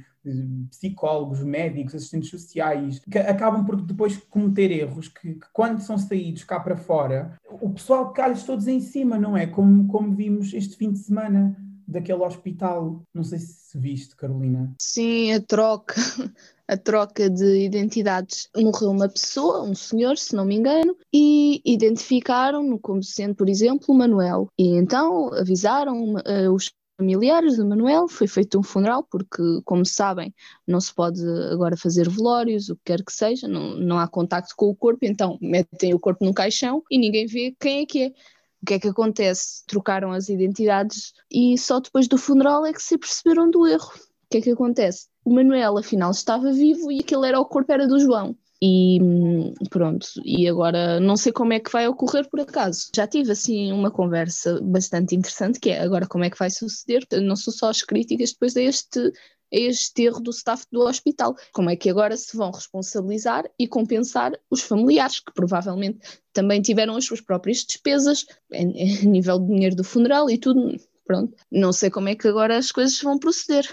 psicólogos, 0.71 1.43
médicos, 1.43 1.95
assistentes 1.95 2.31
sociais, 2.31 2.99
que 2.99 3.19
acabam 3.19 3.65
por 3.65 3.81
depois 3.81 4.17
cometer 4.17 4.71
erros 4.71 5.09
que, 5.09 5.35
que 5.35 5.47
quando 5.53 5.81
são 5.81 5.99
saídos 5.99 6.45
cá 6.45 6.61
para 6.61 6.77
fora, 6.77 7.39
o 7.61 7.71
pessoal 7.71 8.13
cai-lhes 8.13 8.45
todos 8.45 8.67
em 8.67 8.81
cima, 8.81 9.19
não 9.19 9.37
é? 9.37 9.47
Como, 9.47 9.87
como 9.89 10.15
vimos 10.15 10.53
este 10.53 10.77
fim 10.77 10.93
de 10.93 10.99
semana 10.99 11.57
daquele 11.89 12.23
hospital. 12.23 13.03
Não 13.15 13.25
sei 13.25 13.39
se 13.39 13.79
viste, 13.79 14.15
Carolina. 14.15 14.75
Sim, 14.81 15.33
a 15.33 15.41
troca, 15.41 15.95
a 16.69 16.77
troca 16.77 17.31
de 17.31 17.65
identidades. 17.65 18.49
Morreu 18.55 18.91
uma 18.91 19.09
pessoa, 19.09 19.63
um 19.63 19.75
senhor, 19.75 20.19
se 20.19 20.37
não 20.37 20.45
me 20.45 20.57
engano, 20.57 20.95
e 21.13 21.63
identificaram-no 21.65 22.79
como 22.79 23.03
sendo, 23.03 23.35
por 23.35 23.49
exemplo, 23.49 23.95
Manuel. 23.95 24.49
E 24.59 24.77
então 24.77 25.33
avisaram 25.33 26.15
uh, 26.15 26.53
os 26.53 26.71
familiares 26.99 27.57
do 27.57 27.65
Manuel, 27.65 28.09
foi 28.09 28.27
feito 28.27 28.59
um 28.59 28.63
funeral, 28.63 29.05
porque, 29.05 29.41
como 29.65 29.87
sabem, 29.87 30.35
não 30.67 30.81
se 30.81 30.93
pode 30.93 31.23
agora 31.53 31.77
fazer 31.77 32.09
velórios, 32.09 32.69
o 32.69 32.77
que 32.77 32.83
quer 32.87 33.05
que 33.05 33.13
seja, 33.13 33.47
não, 33.47 33.77
não 33.77 33.99
há 33.99 34.09
contacto 34.09 34.55
com 34.57 34.67
o 34.67 34.75
corpo, 34.75 35.05
então 35.05 35.39
metem 35.41 35.95
o 35.95 36.01
corpo 36.01 36.25
num 36.25 36.33
caixão 36.33 36.83
e 36.91 36.99
ninguém 36.99 37.27
vê 37.27 37.55
quem 37.59 37.83
é 37.83 37.87
que 37.87 38.03
é. 38.03 38.13
O 38.61 38.67
que 38.67 38.75
é 38.75 38.81
que 38.81 38.89
acontece? 38.89 39.65
Trocaram 39.69 40.11
as 40.11 40.29
identidades 40.29 41.13
e 41.31 41.57
só 41.57 41.79
depois 41.79 42.09
do 42.09 42.19
funeral 42.19 42.67
é 42.67 42.73
que 42.73 42.83
se 42.83 42.99
perceberam 42.99 43.49
do 43.49 43.65
erro. 43.65 43.93
O 43.95 44.29
que 44.29 44.39
é 44.39 44.41
que 44.41 44.51
acontece? 44.51 45.07
O 45.25 45.33
Manuel, 45.33 45.79
afinal, 45.79 46.11
estava 46.11 46.53
vivo 46.53 46.91
e 46.91 46.99
aquele 46.99 47.29
era 47.29 47.39
o 47.39 47.47
corpo 47.47 47.73
era 47.73 47.87
do 47.87 48.01
João. 48.01 48.37
E 48.61 48.99
pronto, 49.71 50.07
e 50.25 50.49
agora 50.49 50.99
não 50.99 51.17
sei 51.17 51.31
como 51.33 51.53
é 51.53 51.61
que 51.61 51.71
vai 51.71 51.87
ocorrer 51.87 52.29
por 52.29 52.41
acaso. 52.41 52.89
Já 52.95 53.07
tive 53.07 53.31
assim 53.31 53.73
uma 53.73 53.91
conversa 53.91 54.61
bastante 54.61 55.15
interessante 55.15 55.61
que 55.61 55.71
é 55.71 55.81
agora 55.81 56.09
como 56.09 56.25
é 56.25 56.31
que 56.31 56.39
vai 56.39 56.51
suceder. 56.51 57.07
Não 57.23 57.37
são 57.37 57.53
só 57.53 57.71
as 57.71 57.83
críticas 57.83 58.33
depois 58.33 58.57
a 58.57 58.63
este, 58.63 58.99
a 58.99 59.13
este 59.51 60.03
erro 60.03 60.21
do 60.21 60.33
staff 60.33 60.65
do 60.73 60.81
hospital. 60.81 61.37
Como 61.53 61.71
é 61.71 61.77
que 61.77 61.89
agora 61.89 62.17
se 62.17 62.37
vão 62.37 62.51
responsabilizar 62.51 63.49
e 63.57 63.69
compensar 63.69 64.33
os 64.51 64.63
familiares 64.63 65.21
que 65.21 65.33
provavelmente 65.33 66.01
também 66.33 66.61
tiveram 66.61 66.97
as 66.97 67.05
suas 67.05 67.21
próprias 67.21 67.59
despesas 67.65 68.27
a 68.53 69.07
nível 69.07 69.39
de 69.39 69.47
dinheiro 69.47 69.77
do 69.77 69.85
funeral 69.85 70.29
e 70.29 70.37
tudo. 70.37 70.77
Pronto, 71.07 71.33
não 71.51 71.73
sei 71.73 71.91
como 71.91 72.09
é 72.09 72.17
que 72.17 72.27
agora 72.27 72.59
as 72.59 72.73
coisas 72.73 73.01
vão 73.01 73.19
proceder 73.19 73.67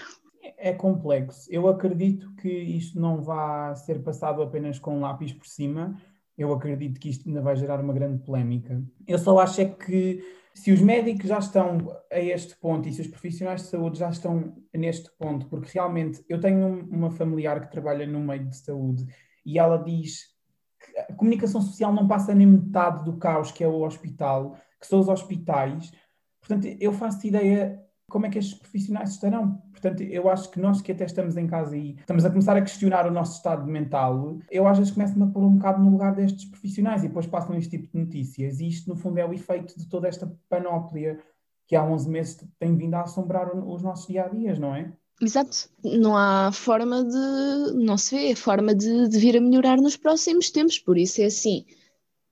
é 0.56 0.72
complexo. 0.72 1.48
Eu 1.50 1.68
acredito 1.68 2.34
que 2.36 2.48
isto 2.48 3.00
não 3.00 3.22
vai 3.22 3.74
ser 3.76 4.02
passado 4.02 4.42
apenas 4.42 4.78
com 4.78 4.96
um 4.96 5.00
lápis 5.00 5.32
por 5.32 5.46
cima. 5.46 5.96
Eu 6.36 6.52
acredito 6.52 7.00
que 7.00 7.08
isto 7.08 7.28
ainda 7.28 7.40
vai 7.40 7.56
gerar 7.56 7.80
uma 7.80 7.92
grande 7.92 8.22
polémica. 8.22 8.82
Eu 9.06 9.18
só 9.18 9.38
acho 9.38 9.60
é 9.60 9.64
que 9.64 10.22
se 10.56 10.72
os 10.72 10.80
médicos 10.80 11.28
já 11.28 11.38
estão 11.38 11.94
a 12.10 12.18
este 12.18 12.56
ponto 12.56 12.88
e 12.88 12.92
se 12.92 13.02
os 13.02 13.06
profissionais 13.06 13.62
de 13.62 13.68
saúde 13.68 13.98
já 13.98 14.08
estão 14.08 14.56
neste 14.72 15.10
ponto, 15.18 15.46
porque 15.48 15.70
realmente 15.74 16.24
eu 16.28 16.40
tenho 16.40 16.88
uma 16.90 17.10
familiar 17.10 17.60
que 17.60 17.70
trabalha 17.70 18.06
no 18.06 18.20
meio 18.20 18.46
de 18.46 18.56
saúde 18.56 19.04
e 19.44 19.58
ela 19.58 19.76
diz 19.76 20.34
que 20.80 20.98
a 20.98 21.14
comunicação 21.14 21.60
social 21.60 21.92
não 21.92 22.08
passa 22.08 22.34
nem 22.34 22.46
metade 22.46 23.04
do 23.04 23.18
caos 23.18 23.52
que 23.52 23.62
é 23.62 23.68
o 23.68 23.82
hospital, 23.82 24.56
que 24.80 24.86
são 24.86 24.98
os 24.98 25.08
hospitais. 25.08 25.92
Portanto, 26.40 26.66
eu 26.80 26.92
faço 26.92 27.26
ideia 27.26 27.82
como 28.08 28.24
é 28.24 28.30
que 28.30 28.38
estes 28.38 28.58
profissionais 28.58 29.10
estarão. 29.10 29.62
Portanto, 29.86 30.02
eu 30.02 30.28
acho 30.28 30.50
que 30.50 30.58
nós 30.58 30.80
que 30.80 30.90
até 30.90 31.04
estamos 31.04 31.36
em 31.36 31.46
casa 31.46 31.76
e 31.76 31.92
estamos 32.00 32.24
a 32.24 32.30
começar 32.30 32.56
a 32.56 32.62
questionar 32.62 33.06
o 33.06 33.10
nosso 33.10 33.36
estado 33.36 33.64
mental, 33.66 34.38
eu 34.50 34.66
às 34.66 34.78
vezes 34.78 34.92
começo-me 34.92 35.24
a 35.24 35.26
pôr 35.28 35.44
um 35.44 35.56
bocado 35.56 35.82
no 35.82 35.90
lugar 35.90 36.12
destes 36.12 36.44
profissionais 36.46 37.04
e 37.04 37.08
depois 37.08 37.26
passam 37.26 37.56
este 37.56 37.78
tipo 37.78 37.92
de 37.92 38.04
notícias. 38.04 38.58
E 38.58 38.66
isto, 38.66 38.88
no 38.88 38.96
fundo, 38.96 39.18
é 39.18 39.24
o 39.24 39.32
efeito 39.32 39.78
de 39.78 39.88
toda 39.88 40.08
esta 40.08 40.32
panóplia 40.48 41.20
que 41.68 41.76
há 41.76 41.84
11 41.84 42.08
meses 42.10 42.44
tem 42.58 42.76
vindo 42.76 42.94
a 42.94 43.02
assombrar 43.02 43.56
os 43.56 43.82
nossos 43.82 44.08
dia-a-dias, 44.08 44.58
não 44.58 44.74
é? 44.74 44.92
Exato. 45.20 45.70
Não 45.84 46.16
há 46.16 46.50
forma 46.52 47.04
de. 47.04 47.72
Não 47.74 47.96
se 47.96 48.16
vê 48.16 48.34
forma 48.34 48.74
de, 48.74 49.08
de 49.08 49.18
vir 49.18 49.36
a 49.36 49.40
melhorar 49.40 49.76
nos 49.76 49.96
próximos 49.96 50.50
tempos. 50.50 50.80
Por 50.80 50.98
isso 50.98 51.22
é 51.22 51.26
assim. 51.26 51.64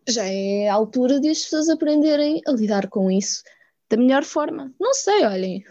Já 0.09 0.25
é 0.25 0.69
a 0.69 0.75
altura 0.75 1.21
de 1.21 1.31
as 1.31 1.43
pessoas 1.43 1.69
aprenderem 1.69 2.41
a 2.47 2.53
lidar 2.53 2.89
com 2.89 3.11
isso 3.11 3.43
da 3.89 3.97
melhor 3.97 4.25
forma. 4.25 4.73
Não 4.79 4.93
sei, 4.93 5.25
olhem, 5.25 5.65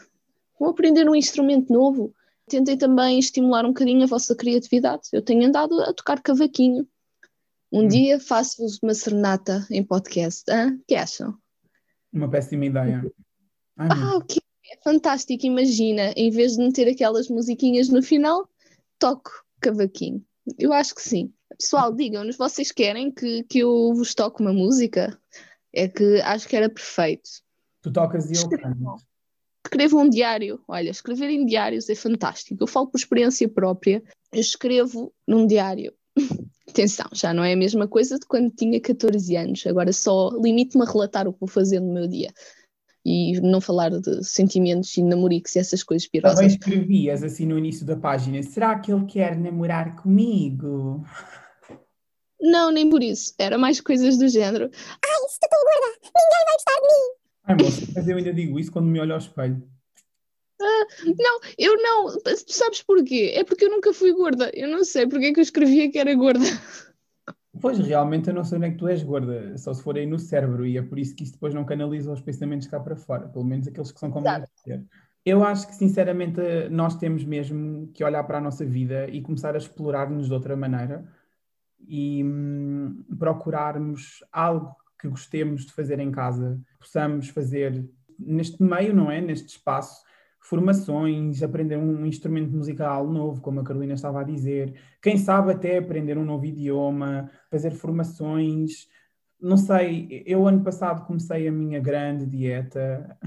vou 0.60 0.70
aprender 0.70 1.10
um 1.10 1.16
instrumento 1.16 1.72
novo. 1.72 2.14
Tentem 2.48 2.78
também 2.78 3.20
estimular 3.20 3.66
um 3.66 3.70
bocadinho 3.70 4.04
a 4.04 4.08
vossa 4.08 4.36
criatividade. 4.36 5.04
Eu 5.12 5.22
tenho 5.22 5.48
andado 5.48 5.80
a 5.82 5.94
tocar 5.94 6.22
cavaquinho. 6.22 6.88
Um 7.72 7.82
hum. 7.82 7.88
dia 7.88 8.20
faço-vos 8.20 8.80
uma 8.84 8.94
serenata 8.94 9.66
em 9.72 9.84
podcast. 9.84 10.44
O 10.52 10.80
que 10.88 10.96
acham? 10.96 11.38
Uma 12.12 12.30
péssima 12.30 12.66
ideia. 12.66 13.04
Ai, 13.78 13.88
ah, 13.92 14.18
ok. 14.18 14.38
É 14.72 14.78
fantástico. 14.84 15.46
Imagina, 15.46 16.14
em 16.16 16.30
vez 16.30 16.54
de 16.56 16.64
meter 16.64 16.88
aquelas 16.88 17.30
musiquinhas 17.30 17.90
no 17.90 18.04
final, 18.04 18.48
toco 19.00 19.32
cavaquinho. 19.60 20.24
Eu 20.60 20.74
acho 20.74 20.94
que 20.94 21.02
sim. 21.02 21.34
Pessoal, 21.58 21.94
digam-nos, 21.94 22.38
vocês 22.38 22.72
querem 22.72 23.12
que, 23.12 23.44
que 23.44 23.60
eu 23.60 23.94
vos 23.94 24.14
toque 24.14 24.42
uma 24.42 24.54
música? 24.54 25.18
É 25.74 25.88
que 25.88 26.22
acho 26.22 26.48
que 26.48 26.56
era 26.56 26.70
perfeito. 26.70 27.30
Tu 27.82 27.92
tocas 27.92 28.30
e 28.30 28.36
eu 28.36 28.50
canto. 28.50 28.98
Escrevo 29.74 30.00
um 30.00 30.08
diário. 30.08 30.62
Olha, 30.68 30.92
escrever 30.92 31.32
em 31.32 31.48
diários 31.48 31.90
é 31.90 31.96
fantástico. 31.96 32.62
Eu 32.62 32.68
falo 32.68 32.88
por 32.88 33.00
experiência 33.00 33.50
própria. 33.50 34.04
Eu 34.32 34.40
escrevo 34.40 35.12
num 35.28 35.48
diário. 35.48 35.92
Atenção, 36.70 37.08
já 37.12 37.34
não 37.34 37.44
é 37.44 37.54
a 37.54 37.58
mesma 37.58 37.88
coisa 37.88 38.20
de 38.20 38.26
quando 38.28 38.52
tinha 38.52 38.80
14 38.80 39.36
anos. 39.36 39.66
Agora 39.66 39.92
só 39.92 40.30
limito-me 40.40 40.86
a 40.86 40.88
relatar 40.90 41.28
o 41.28 41.34
que 41.34 41.40
vou 41.40 41.50
fazer 41.50 41.80
no 41.80 41.92
meu 41.92 42.08
dia 42.08 42.32
e 43.04 43.42
não 43.42 43.60
falar 43.60 43.90
de 43.90 44.24
sentimentos 44.24 44.96
e 44.96 45.02
namoricos 45.02 45.56
e 45.56 45.60
essas 45.60 45.82
coisas 45.82 46.08
pirosas. 46.08 46.40
Também 46.40 46.56
escrevias 46.56 47.24
assim 47.24 47.48
no 47.48 47.58
início 47.58 47.84
da 47.84 47.96
página: 47.96 48.44
será 48.44 48.78
que 48.78 48.94
ele 48.94 49.06
quer 49.06 49.36
namorar 49.36 49.96
comigo? 49.96 51.04
Não, 52.40 52.72
nem 52.72 52.88
por 52.90 53.02
isso. 53.02 53.34
Era 53.40 53.58
mais 53.58 53.82
coisas 53.82 54.20
do 54.20 54.28
género. 54.28 54.66
Ai, 54.66 55.26
estou 55.26 55.50
tão 55.50 55.60
gorda, 55.64 55.98
ninguém 56.04 56.46
vai 56.46 56.54
gostar 56.54 56.76
de 56.76 56.88
mim. 56.88 57.23
Ai, 57.46 57.56
moça, 57.56 57.86
mas 57.96 58.08
eu 58.08 58.18
ainda 58.18 58.34
digo 58.34 58.60
isso 58.60 58.72
quando 58.72 58.88
me 58.88 59.00
olho 59.00 59.14
ao 59.14 59.20
espelho. 59.20 59.62
Não, 60.60 61.40
eu 61.58 61.76
não. 61.78 62.10
Sabes 62.48 62.82
porquê? 62.82 63.34
É 63.36 63.44
porque 63.44 63.66
eu 63.66 63.70
nunca 63.70 63.94
fui 63.94 64.14
gorda. 64.14 64.50
Eu 64.54 64.70
não 64.70 64.84
sei 64.84 65.08
porque 65.08 65.26
é 65.28 65.34
que 65.34 65.40
eu 65.40 65.44
escrevia 65.44 65.92
que 65.92 66.00
era 66.00 66.14
gorda. 66.16 66.46
Pois, 67.62 67.78
realmente 67.78 68.30
eu 68.30 68.34
não 68.34 68.44
sei 68.44 68.58
onde 68.58 68.68
é 68.68 68.72
que 68.72 68.78
tu 68.78 68.88
és 68.88 69.04
gorda, 69.04 69.56
só 69.58 69.74
se 69.74 69.84
for 69.84 69.96
aí 69.96 70.08
no 70.08 70.18
cérebro, 70.18 70.66
e 70.66 70.78
é 70.78 70.82
por 70.82 70.98
isso 70.98 71.16
que 71.16 71.24
isso 71.24 71.34
depois 71.34 71.54
não 71.54 71.64
canaliza 71.64 72.12
os 72.12 72.20
pensamentos 72.20 72.68
cá 72.68 72.80
para 72.80 72.96
fora, 72.96 73.28
pelo 73.28 73.46
menos 73.46 73.68
aqueles 73.68 73.92
que 73.92 74.00
são 74.00 74.10
como 74.10 74.26
deve 74.26 74.48
ser. 74.56 74.84
Eu 75.24 75.44
acho 75.44 75.68
que, 75.68 75.76
sinceramente, 75.76 76.42
nós 76.70 76.98
temos 76.98 77.24
mesmo 77.24 77.88
que 77.94 78.04
olhar 78.04 78.24
para 78.24 78.40
a 78.40 78.42
nossa 78.42 78.66
vida 78.66 79.08
e 79.08 79.22
começar 79.22 79.54
a 79.54 79.58
explorar-nos 79.58 80.28
de 80.28 80.34
outra 80.34 80.58
maneira 80.58 81.08
e 81.88 82.24
hum, 82.24 83.06
procurarmos 83.18 84.24
algo 84.32 84.76
que 85.04 85.10
gostemos 85.10 85.66
de 85.66 85.74
fazer 85.74 86.00
em 86.00 86.10
casa, 86.10 86.58
possamos 86.80 87.28
fazer 87.28 87.86
neste 88.18 88.64
meio, 88.64 88.96
não 88.96 89.12
é? 89.12 89.20
Neste 89.20 89.50
espaço, 89.50 90.02
formações, 90.40 91.44
aprender 91.44 91.76
um 91.76 92.06
instrumento 92.06 92.56
musical 92.56 93.06
novo, 93.06 93.42
como 93.42 93.60
a 93.60 93.64
Carolina 93.64 93.96
estava 93.96 94.22
a 94.22 94.24
dizer, 94.24 94.74
quem 95.02 95.18
sabe 95.18 95.52
até 95.52 95.78
aprender 95.78 96.18
um 96.18 96.24
novo 96.24 96.46
idioma, 96.46 97.30
fazer 97.52 97.72
formações. 97.72 98.88
Não 99.42 99.58
sei, 99.58 100.24
eu 100.26 100.48
ano 100.48 100.64
passado 100.64 101.06
comecei 101.06 101.50
a 101.50 101.52
minha 101.52 101.82
grande 101.82 102.26
dieta 102.26 103.18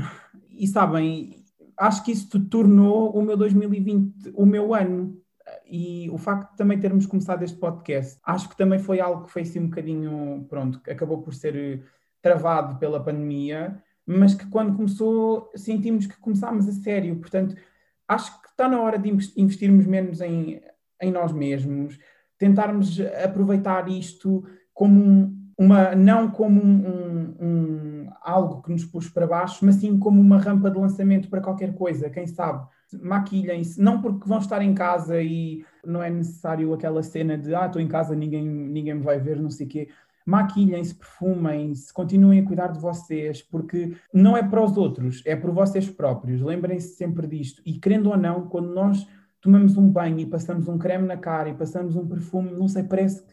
e 0.50 0.66
sabem, 0.66 1.44
acho 1.78 2.02
que 2.02 2.12
isso 2.12 2.40
tornou 2.48 3.10
o 3.10 3.22
meu 3.22 3.36
2020 3.36 4.32
o 4.34 4.46
meu 4.46 4.74
ano. 4.74 5.20
E 5.68 6.08
o 6.10 6.18
facto 6.18 6.50
de 6.52 6.56
também 6.56 6.78
termos 6.78 7.06
começado 7.06 7.42
este 7.42 7.58
podcast, 7.58 8.18
acho 8.24 8.48
que 8.48 8.56
também 8.56 8.78
foi 8.78 9.00
algo 9.00 9.24
que 9.24 9.30
foi 9.30 9.42
assim 9.42 9.60
um 9.60 9.68
bocadinho, 9.68 10.46
pronto, 10.48 10.80
que 10.80 10.90
acabou 10.90 11.22
por 11.22 11.34
ser 11.34 11.56
eh, 11.56 11.80
travado 12.20 12.78
pela 12.78 13.02
pandemia, 13.02 13.82
mas 14.04 14.34
que 14.34 14.46
quando 14.48 14.76
começou 14.76 15.50
sentimos 15.54 16.06
que 16.06 16.18
começámos 16.18 16.68
a 16.68 16.72
sério. 16.72 17.16
Portanto, 17.16 17.56
acho 18.08 18.40
que 18.40 18.48
está 18.48 18.68
na 18.68 18.80
hora 18.80 18.98
de 18.98 19.08
investirmos 19.36 19.86
menos 19.86 20.20
em, 20.20 20.60
em 21.00 21.10
nós 21.10 21.32
mesmos, 21.32 21.98
tentarmos 22.38 23.00
aproveitar 23.24 23.88
isto 23.88 24.44
como 24.72 25.02
um, 25.02 25.52
uma, 25.58 25.94
não 25.94 26.30
como 26.30 26.62
um, 26.62 27.34
um, 27.40 28.10
algo 28.20 28.62
que 28.62 28.70
nos 28.70 28.84
puxe 28.84 29.10
para 29.10 29.26
baixo, 29.26 29.64
mas 29.64 29.76
sim 29.76 29.98
como 29.98 30.20
uma 30.20 30.38
rampa 30.38 30.70
de 30.70 30.78
lançamento 30.78 31.28
para 31.28 31.40
qualquer 31.40 31.74
coisa, 31.74 32.10
quem 32.10 32.26
sabe. 32.26 32.66
Maquilhem-se, 32.92 33.80
não 33.80 34.00
porque 34.00 34.28
vão 34.28 34.38
estar 34.38 34.62
em 34.62 34.74
casa 34.74 35.20
e 35.20 35.64
não 35.84 36.02
é 36.02 36.10
necessário 36.10 36.72
aquela 36.72 37.02
cena 37.02 37.36
de 37.36 37.54
ah, 37.54 37.66
estou 37.66 37.82
em 37.82 37.88
casa, 37.88 38.14
ninguém, 38.14 38.46
ninguém 38.46 38.94
me 38.94 39.02
vai 39.02 39.18
ver, 39.18 39.40
não 39.40 39.50
sei 39.50 39.66
o 39.66 39.68
quê 39.68 39.88
maquilhem-se, 40.26 40.96
perfumem-se, 40.96 41.92
continuem 41.92 42.40
a 42.40 42.44
cuidar 42.44 42.66
de 42.72 42.80
vocês, 42.80 43.40
porque 43.40 43.96
não 44.12 44.36
é 44.36 44.42
para 44.42 44.62
os 44.62 44.76
outros, 44.76 45.22
é 45.24 45.36
por 45.36 45.52
vocês 45.52 45.88
próprios. 45.88 46.42
Lembrem-se 46.42 46.96
sempre 46.96 47.28
disto. 47.28 47.62
E 47.64 47.78
querendo 47.78 48.10
ou 48.10 48.16
não, 48.16 48.48
quando 48.48 48.74
nós 48.74 49.06
tomamos 49.40 49.76
um 49.76 49.88
banho 49.88 50.18
e 50.18 50.26
passamos 50.26 50.66
um 50.66 50.76
creme 50.76 51.06
na 51.06 51.16
cara 51.16 51.48
e 51.48 51.54
passamos 51.54 51.94
um 51.94 52.06
perfume, 52.06 52.50
não 52.50 52.66
sei, 52.66 52.82
parece, 52.82 53.24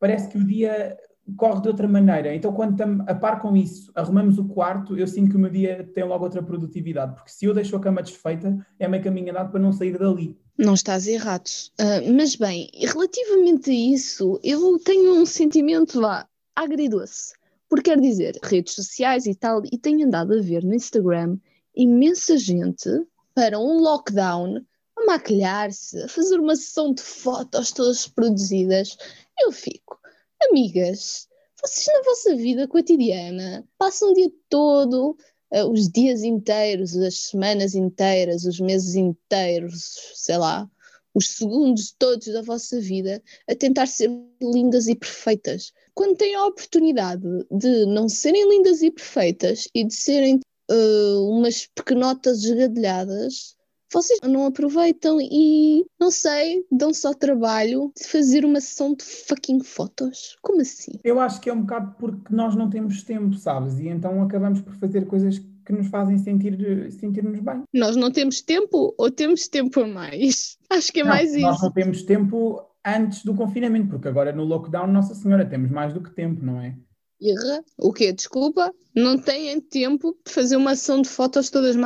parece 0.00 0.28
que 0.28 0.38
o 0.38 0.44
dia 0.44 0.98
corre 1.36 1.60
de 1.60 1.68
outra 1.68 1.86
maneira. 1.86 2.34
Então, 2.34 2.52
quando 2.52 2.72
estamos 2.72 3.06
a 3.08 3.14
par 3.14 3.40
com 3.40 3.56
isso, 3.56 3.90
arrumamos 3.94 4.38
o 4.38 4.44
quarto, 4.44 4.96
eu 4.96 5.06
sinto 5.06 5.30
que 5.30 5.36
o 5.36 5.38
meu 5.38 5.50
dia 5.50 5.88
tem 5.94 6.04
logo 6.04 6.24
outra 6.24 6.42
produtividade, 6.42 7.14
porque 7.14 7.30
se 7.30 7.44
eu 7.44 7.54
deixo 7.54 7.76
a 7.76 7.80
cama 7.80 8.02
desfeita, 8.02 8.66
é 8.78 8.88
meio 8.88 9.02
caminho 9.02 9.30
andado 9.30 9.50
para 9.50 9.60
não 9.60 9.72
sair 9.72 9.98
dali. 9.98 10.36
Não 10.58 10.74
estás 10.74 11.06
errado. 11.06 11.48
Uh, 11.80 12.12
mas 12.14 12.36
bem, 12.36 12.68
relativamente 12.74 13.70
a 13.70 13.74
isso, 13.74 14.38
eu 14.42 14.78
tenho 14.78 15.14
um 15.14 15.24
sentimento 15.24 15.98
lá 15.98 16.26
agridoce. 16.54 17.34
Porque 17.68 17.90
quer 17.90 18.00
dizer, 18.00 18.36
redes 18.42 18.74
sociais 18.74 19.26
e 19.26 19.34
tal, 19.34 19.62
e 19.64 19.78
tenho 19.78 20.04
andado 20.04 20.34
a 20.34 20.42
ver 20.42 20.64
no 20.64 20.74
Instagram 20.74 21.38
imensa 21.74 22.36
gente 22.36 22.88
para 23.32 23.58
um 23.58 23.78
lockdown 23.78 24.60
a 24.98 25.06
maquilhar-se, 25.06 26.02
a 26.02 26.08
fazer 26.08 26.38
uma 26.40 26.56
sessão 26.56 26.92
de 26.92 27.00
fotos 27.00 27.70
todas 27.70 28.08
produzidas. 28.08 28.96
Eu 29.38 29.52
fico, 29.52 29.99
amigas, 30.42 31.28
vocês 31.62 31.86
na 31.86 32.02
vossa 32.02 32.36
vida 32.36 32.66
cotidiana 32.66 33.66
passam 33.78 34.10
o 34.10 34.14
dia 34.14 34.30
todo, 34.48 35.16
uh, 35.52 35.70
os 35.70 35.88
dias 35.88 36.22
inteiros, 36.22 36.96
as 36.96 37.16
semanas 37.16 37.74
inteiras, 37.74 38.44
os 38.44 38.58
meses 38.60 38.94
inteiros, 38.94 40.12
sei 40.14 40.38
lá, 40.38 40.68
os 41.14 41.28
segundos 41.36 41.94
todos 41.98 42.28
da 42.28 42.42
vossa 42.42 42.80
vida 42.80 43.22
a 43.48 43.54
tentar 43.54 43.86
ser 43.86 44.10
lindas 44.40 44.88
e 44.88 44.94
perfeitas. 44.94 45.72
Quando 45.94 46.16
têm 46.16 46.34
a 46.34 46.46
oportunidade 46.46 47.22
de 47.50 47.86
não 47.86 48.08
serem 48.08 48.48
lindas 48.48 48.80
e 48.80 48.90
perfeitas 48.90 49.68
e 49.74 49.84
de 49.84 49.94
serem 49.94 50.40
uh, 50.70 51.30
umas 51.30 51.66
pequenotas 51.74 52.44
esgadelhadas, 52.44 53.56
vocês 53.92 54.20
não 54.22 54.46
aproveitam 54.46 55.18
e, 55.20 55.84
não 55.98 56.10
sei, 56.10 56.64
dão 56.70 56.94
só 56.94 57.12
trabalho 57.12 57.92
de 57.96 58.06
fazer 58.06 58.44
uma 58.44 58.60
sessão 58.60 58.94
de 58.94 59.04
fucking 59.04 59.62
fotos. 59.62 60.36
Como 60.42 60.60
assim? 60.60 60.92
Eu 61.02 61.18
acho 61.18 61.40
que 61.40 61.50
é 61.50 61.52
um 61.52 61.62
bocado 61.62 61.94
porque 61.98 62.34
nós 62.34 62.54
não 62.54 62.70
temos 62.70 63.02
tempo, 63.02 63.34
sabes? 63.34 63.78
E 63.78 63.88
então 63.88 64.22
acabamos 64.22 64.60
por 64.60 64.74
fazer 64.74 65.06
coisas 65.06 65.38
que 65.38 65.72
nos 65.72 65.88
fazem 65.88 66.18
sentir, 66.18 66.90
sentir-nos 66.92 67.40
bem. 67.40 67.62
Nós 67.72 67.96
não 67.96 68.10
temos 68.10 68.40
tempo 68.40 68.94
ou 68.96 69.10
temos 69.10 69.48
tempo 69.48 69.80
a 69.80 69.86
mais? 69.86 70.56
Acho 70.70 70.92
que 70.92 71.00
é 71.00 71.04
não, 71.04 71.10
mais 71.10 71.32
isso. 71.32 71.40
Nós 71.40 71.62
não 71.62 71.72
temos 71.72 72.02
tempo 72.02 72.64
antes 72.84 73.24
do 73.24 73.34
confinamento, 73.34 73.88
porque 73.88 74.08
agora 74.08 74.32
no 74.32 74.44
lockdown, 74.44 74.86
Nossa 74.86 75.14
Senhora, 75.14 75.44
temos 75.44 75.70
mais 75.70 75.92
do 75.92 76.00
que 76.00 76.10
tempo, 76.10 76.44
não 76.44 76.60
é? 76.60 76.76
Irra, 77.20 77.62
o 77.76 77.92
quê? 77.92 78.12
Desculpa, 78.12 78.72
não 78.96 79.18
têm 79.18 79.60
tempo 79.60 80.16
de 80.24 80.32
fazer 80.32 80.56
uma 80.56 80.70
ação 80.70 81.02
de 81.02 81.08
fotos 81.08 81.50
todas 81.50 81.76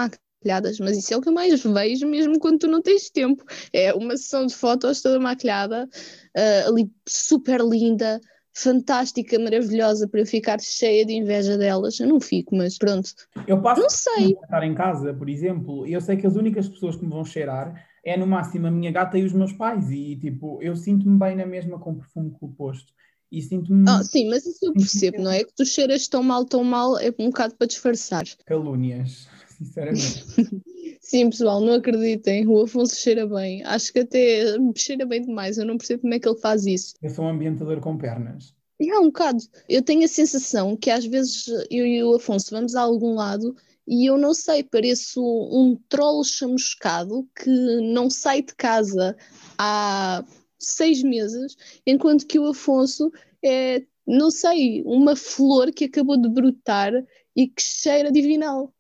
maquilhadas, 0.45 0.79
mas 0.79 0.99
isso 0.99 1.13
é 1.15 1.17
o 1.17 1.21
que 1.21 1.29
eu 1.29 1.33
mais 1.33 1.63
vejo 1.63 2.07
mesmo 2.07 2.39
quando 2.39 2.59
tu 2.59 2.69
não 2.69 2.83
tens 2.83 3.11
tempo. 3.11 3.45
É 3.73 3.93
uma 3.95 4.17
sessão 4.17 4.47
de 4.47 4.55
fotos 4.55 5.01
toda 5.01 5.19
maquilhada, 5.19 5.89
uh, 6.37 6.69
ali 6.69 6.91
super 7.09 7.61
linda, 7.63 8.21
fantástica, 8.53 9.39
maravilhosa, 9.39 10.07
para 10.07 10.21
eu 10.21 10.27
ficar 10.27 10.61
cheia 10.61 11.05
de 11.05 11.15
inveja 11.15 11.57
delas. 11.57 11.99
Eu 11.99 12.09
não 12.09 12.21
fico, 12.21 12.55
mas 12.55 12.79
pronto. 12.79 13.11
Eu 13.49 13.61
passo 13.61 13.81
não 13.81 13.91
sei. 13.91 14.37
estar 14.43 14.63
em 14.63 14.75
casa, 14.75 15.13
por 15.15 15.29
exemplo, 15.29 15.87
e 15.87 15.93
eu 15.93 16.01
sei 16.01 16.17
que 16.17 16.27
as 16.27 16.37
únicas 16.37 16.69
pessoas 16.69 16.97
que 16.97 17.05
me 17.05 17.11
vão 17.11 17.25
cheirar 17.25 17.75
é 18.05 18.17
no 18.17 18.27
máximo 18.27 18.67
a 18.67 18.71
minha 18.71 18.93
gata 18.93 19.19
e 19.19 19.25
os 19.25 19.33
meus 19.33 19.53
pais, 19.53 19.91
e 19.91 20.17
tipo, 20.17 20.61
eu 20.63 20.77
sinto-me 20.77 21.19
bem 21.19 21.35
na 21.35 21.47
mesma 21.47 21.79
com 21.79 21.93
o 21.93 21.97
perfume 21.97 22.31
que 22.31 22.45
o 22.45 22.49
posto. 22.49 22.93
E 23.33 23.43
sinto-me. 23.43 23.89
Ah, 23.89 24.05
sim, 24.05 24.29
mas 24.29 24.47
isso 24.47 24.65
eu 24.65 24.73
percebo, 24.73 25.21
não 25.21 25.33
é? 25.33 25.43
Que 25.43 25.53
tu 25.57 25.65
cheiras 25.65 26.07
tão 26.07 26.23
mal, 26.23 26.45
tão 26.45 26.63
mal, 26.63 26.97
é 26.99 27.13
um 27.19 27.31
bocado 27.31 27.57
para 27.57 27.67
disfarçar. 27.67 28.23
Calúnias 28.47 29.27
sinceramente. 29.65 30.25
Sim, 31.01 31.31
pessoal, 31.31 31.61
não 31.61 31.75
acreditem, 31.75 32.47
o 32.47 32.63
Afonso 32.63 32.97
cheira 32.97 33.27
bem. 33.27 33.63
Acho 33.65 33.93
que 33.93 34.01
até 34.01 34.57
cheira 34.75 35.05
bem 35.05 35.23
demais. 35.23 35.59
Eu 35.59 35.67
não 35.67 35.77
percebo 35.77 36.03
como 36.03 36.15
é 36.15 36.19
que 36.19 36.29
ele 36.29 36.39
faz 36.39 36.67
isso. 36.67 36.95
Eu 37.03 37.11
sou 37.11 37.25
um 37.25 37.29
ambientador 37.29 37.81
com 37.81 37.97
pernas. 37.97 38.55
É 38.81 38.99
um 38.99 39.07
bocado. 39.07 39.43
Eu 39.69 39.83
tenho 39.83 40.05
a 40.05 40.09
sensação 40.09 40.77
que 40.77 40.91
às 40.91 41.05
vezes 41.05 41.47
eu 41.71 41.87
e 41.87 42.03
o 42.03 42.15
Afonso 42.15 42.51
vamos 42.51 42.75
a 42.75 42.83
algum 42.83 43.15
lado 43.15 43.55
e 43.87 44.07
eu 44.09 44.17
não 44.17 44.33
sei, 44.33 44.63
pareço 44.63 45.23
um 45.23 45.77
troll 45.89 46.25
chamuscado 46.25 47.29
que 47.37 47.51
não 47.93 48.09
sai 48.09 48.43
de 48.43 48.55
casa 48.55 49.17
há 49.59 50.25
seis 50.59 51.03
meses, 51.03 51.55
enquanto 51.87 52.27
que 52.27 52.39
o 52.39 52.49
Afonso 52.49 53.13
é, 53.45 53.85
não 54.07 54.31
sei, 54.31 54.83
uma 54.87 55.15
flor 55.15 55.71
que 55.71 55.85
acabou 55.85 56.17
de 56.17 56.29
brotar 56.31 56.93
e 57.37 57.47
que 57.47 57.61
cheira 57.61 58.11
divinal. 58.11 58.73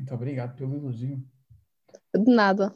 Muito 0.00 0.14
obrigado 0.14 0.56
pelo 0.56 0.74
elogio. 0.76 1.22
De 2.16 2.34
nada. 2.34 2.74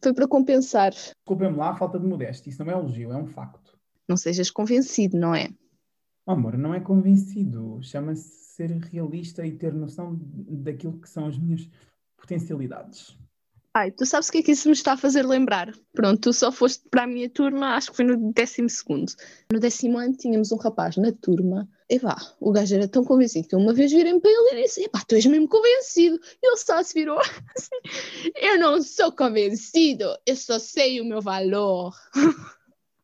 Foi 0.00 0.14
para 0.14 0.28
compensar. 0.28 0.92
Desculpem-me 0.92 1.56
lá 1.56 1.70
a 1.70 1.74
falta 1.74 1.98
de 1.98 2.06
modéstia. 2.06 2.50
Isso 2.50 2.64
não 2.64 2.70
é 2.70 2.74
elogio, 2.74 3.12
é 3.12 3.16
um 3.16 3.26
facto. 3.26 3.76
Não 4.08 4.16
sejas 4.16 4.48
convencido, 4.48 5.18
não 5.18 5.34
é? 5.34 5.48
Oh, 6.24 6.30
amor, 6.32 6.56
não 6.56 6.72
é 6.72 6.78
convencido. 6.78 7.80
Chama-se 7.82 8.28
ser 8.54 8.70
realista 8.70 9.44
e 9.44 9.50
ter 9.50 9.74
noção 9.74 10.16
daquilo 10.22 11.00
que 11.00 11.08
são 11.08 11.26
as 11.26 11.36
minhas 11.36 11.68
potencialidades. 12.16 13.18
Ai, 13.74 13.90
tu 13.90 14.06
sabes 14.06 14.28
o 14.28 14.32
que 14.32 14.38
é 14.38 14.42
que 14.44 14.52
isso 14.52 14.68
me 14.68 14.72
está 14.72 14.92
a 14.92 14.96
fazer 14.96 15.26
lembrar? 15.26 15.74
Pronto, 15.92 16.20
tu 16.20 16.32
só 16.32 16.52
foste 16.52 16.88
para 16.88 17.02
a 17.02 17.06
minha 17.08 17.28
turma, 17.28 17.74
acho 17.74 17.90
que 17.90 17.96
foi 17.96 18.04
no 18.04 18.32
décimo 18.32 18.70
segundo. 18.70 19.12
No 19.52 19.58
décimo 19.58 19.98
ano 19.98 20.16
tínhamos 20.16 20.52
um 20.52 20.56
rapaz 20.56 20.96
na 20.96 21.10
turma, 21.10 21.68
e 21.88 22.00
pá, 22.00 22.16
o 22.40 22.50
gajo 22.50 22.74
era 22.74 22.88
tão 22.88 23.04
convencido 23.04 23.46
que 23.46 23.54
uma 23.54 23.72
vez 23.72 23.92
virem 23.92 24.18
para 24.18 24.30
ele 24.30 24.60
e 24.60 24.62
disse, 24.64 24.82
epá, 24.82 25.02
tu 25.06 25.14
és 25.14 25.24
mesmo 25.26 25.48
convencido. 25.48 26.18
E 26.42 26.46
ele 26.46 26.56
só 26.56 26.82
se 26.82 26.94
virou 26.94 27.18
assim, 27.18 27.76
eu 28.34 28.58
não 28.58 28.82
sou 28.82 29.12
convencido, 29.12 30.04
eu 30.26 30.34
só 30.34 30.58
sei 30.58 31.00
o 31.00 31.04
meu 31.04 31.22
valor. 31.22 31.94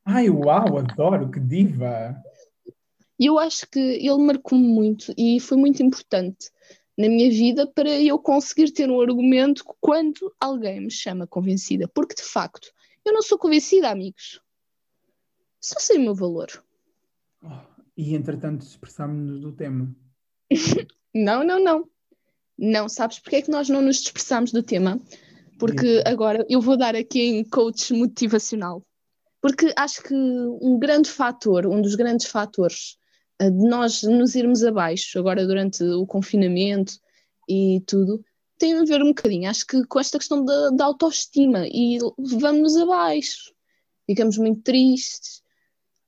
Ai, 0.04 0.28
uau, 0.28 0.78
adoro, 0.78 1.30
que 1.30 1.38
diva! 1.38 2.20
E 3.18 3.26
eu 3.26 3.38
acho 3.38 3.68
que 3.70 3.78
ele 3.78 4.18
marcou-me 4.18 4.66
muito 4.66 5.14
e 5.16 5.38
foi 5.38 5.56
muito 5.56 5.80
importante 5.80 6.50
na 6.98 7.08
minha 7.08 7.30
vida 7.30 7.68
para 7.68 7.90
eu 8.00 8.18
conseguir 8.18 8.72
ter 8.72 8.90
um 8.90 9.00
argumento 9.00 9.64
quando 9.80 10.34
alguém 10.40 10.80
me 10.80 10.90
chama 10.90 11.24
convencida. 11.24 11.86
Porque, 11.86 12.16
de 12.16 12.22
facto, 12.22 12.72
eu 13.04 13.12
não 13.12 13.22
sou 13.22 13.38
convencida, 13.38 13.90
amigos. 13.90 14.40
Só 15.60 15.78
sei 15.78 15.98
o 15.98 16.00
meu 16.00 16.16
valor. 16.16 16.48
E, 17.96 18.14
entretanto, 18.14 18.62
expressámos-nos 18.62 19.40
do 19.40 19.52
tema. 19.52 19.94
não, 21.14 21.44
não, 21.44 21.62
não. 21.62 21.88
Não, 22.58 22.88
sabes 22.88 23.18
porque 23.18 23.36
é 23.36 23.42
que 23.42 23.50
nós 23.50 23.68
não 23.68 23.82
nos 23.82 23.96
dispersamos 23.96 24.52
do 24.52 24.62
tema? 24.62 25.00
Porque 25.58 26.02
agora 26.06 26.44
eu 26.48 26.60
vou 26.60 26.76
dar 26.76 26.94
aqui 26.94 27.20
em 27.20 27.44
coach 27.44 27.92
motivacional. 27.92 28.84
Porque 29.40 29.72
acho 29.76 30.02
que 30.02 30.14
um 30.14 30.78
grande 30.78 31.10
fator, 31.10 31.66
um 31.66 31.82
dos 31.82 31.94
grandes 31.94 32.26
fatores 32.26 32.96
eh, 33.40 33.50
de 33.50 33.68
nós 33.68 34.02
nos 34.02 34.34
irmos 34.36 34.62
abaixo, 34.62 35.18
agora 35.18 35.46
durante 35.46 35.82
o 35.82 36.06
confinamento 36.06 36.92
e 37.48 37.82
tudo, 37.86 38.24
tem 38.56 38.74
a 38.74 38.84
ver 38.84 39.02
um 39.02 39.08
bocadinho, 39.08 39.50
acho 39.50 39.66
que 39.66 39.84
com 39.86 39.98
esta 39.98 40.18
questão 40.18 40.44
da, 40.44 40.70
da 40.70 40.84
autoestima 40.84 41.66
e 41.66 41.98
vamos-nos 42.38 42.76
abaixo, 42.76 43.52
ficamos 44.06 44.38
muito 44.38 44.62
tristes, 44.62 45.41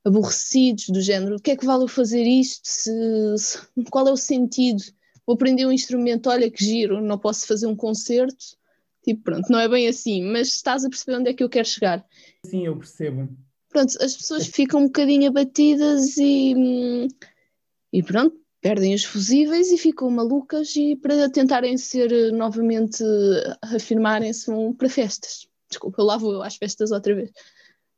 aborrecidos, 0.04 0.88
do 0.88 1.00
género, 1.00 1.36
o 1.36 1.40
que 1.40 1.52
é 1.52 1.56
que 1.56 1.64
vale 1.64 1.84
eu 1.84 1.88
fazer 1.88 2.22
isto? 2.22 2.60
Se, 2.64 3.38
se, 3.38 3.58
qual 3.90 4.06
é 4.06 4.12
o 4.12 4.16
sentido? 4.16 4.82
Vou 5.26 5.34
aprender 5.34 5.66
um 5.66 5.72
instrumento, 5.72 6.28
olha 6.28 6.50
que 6.50 6.64
giro, 6.64 7.00
não 7.00 7.18
posso 7.18 7.46
fazer 7.46 7.66
um 7.66 7.76
concerto. 7.76 8.56
Tipo, 9.02 9.22
pronto, 9.22 9.50
não 9.50 9.58
é 9.58 9.68
bem 9.68 9.88
assim, 9.88 10.22
mas 10.24 10.48
estás 10.48 10.84
a 10.84 10.88
perceber 10.88 11.18
onde 11.18 11.30
é 11.30 11.34
que 11.34 11.42
eu 11.42 11.48
quero 11.48 11.66
chegar. 11.66 12.04
Sim, 12.44 12.66
eu 12.66 12.76
percebo. 12.76 13.28
Pronto, 13.68 14.02
as 14.02 14.16
pessoas 14.16 14.46
ficam 14.46 14.80
um 14.80 14.86
bocadinho 14.86 15.28
abatidas 15.28 16.16
e, 16.16 17.08
e 17.92 18.02
pronto, 18.02 18.36
perdem 18.60 18.94
os 18.94 19.04
fusíveis 19.04 19.70
e 19.70 19.76
ficam 19.76 20.08
malucas 20.10 20.74
e 20.76 20.96
para 20.96 21.28
tentarem 21.28 21.76
ser 21.76 22.32
novamente, 22.32 23.02
afirmarem-se 23.60 24.50
para 24.78 24.88
festas. 24.88 25.46
Desculpa, 25.68 26.02
lá 26.02 26.16
vou 26.16 26.32
eu 26.32 26.42
às 26.42 26.56
festas 26.56 26.90
outra 26.92 27.14
vez. 27.14 27.30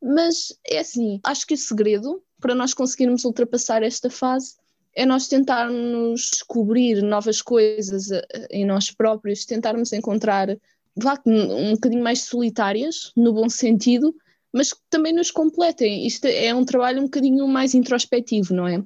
Mas 0.03 0.53
é 0.67 0.79
assim, 0.79 1.21
acho 1.25 1.47
que 1.47 1.55
o 1.55 1.59
segredo 1.59 2.23
para 2.41 2.55
nós 2.55 2.75
conseguirmos 2.75 3.25
ultrapassar 3.25 3.83
esta 3.83 4.11
fase 4.11 4.55
é 4.95 5.05
nós 5.05 5.29
tentarmos 5.29 6.31
descobrir 6.33 7.03
novas 7.03 7.43
coisas 7.43 8.11
eh, 8.11 8.27
em 8.51 8.65
nós 8.65 8.91
próprios, 8.91 9.45
tentarmos 9.45 9.93
encontrar 9.93 10.57
vá, 10.97 11.21
um 11.27 11.75
bocadinho 11.75 12.03
mais 12.03 12.23
solitárias, 12.23 13.13
no 13.15 13.33
bom 13.33 13.49
sentido, 13.49 14.15
mas 14.53 14.73
que 14.73 14.81
também 14.89 15.13
nos 15.13 15.31
completem. 15.31 16.07
Isto 16.07 16.27
é 16.27 16.55
um 16.55 16.65
trabalho 16.65 17.01
um 17.01 17.05
bocadinho 17.05 17.47
mais 17.47 17.75
introspectivo, 17.75 18.55
não 18.55 18.67
é? 18.67 18.83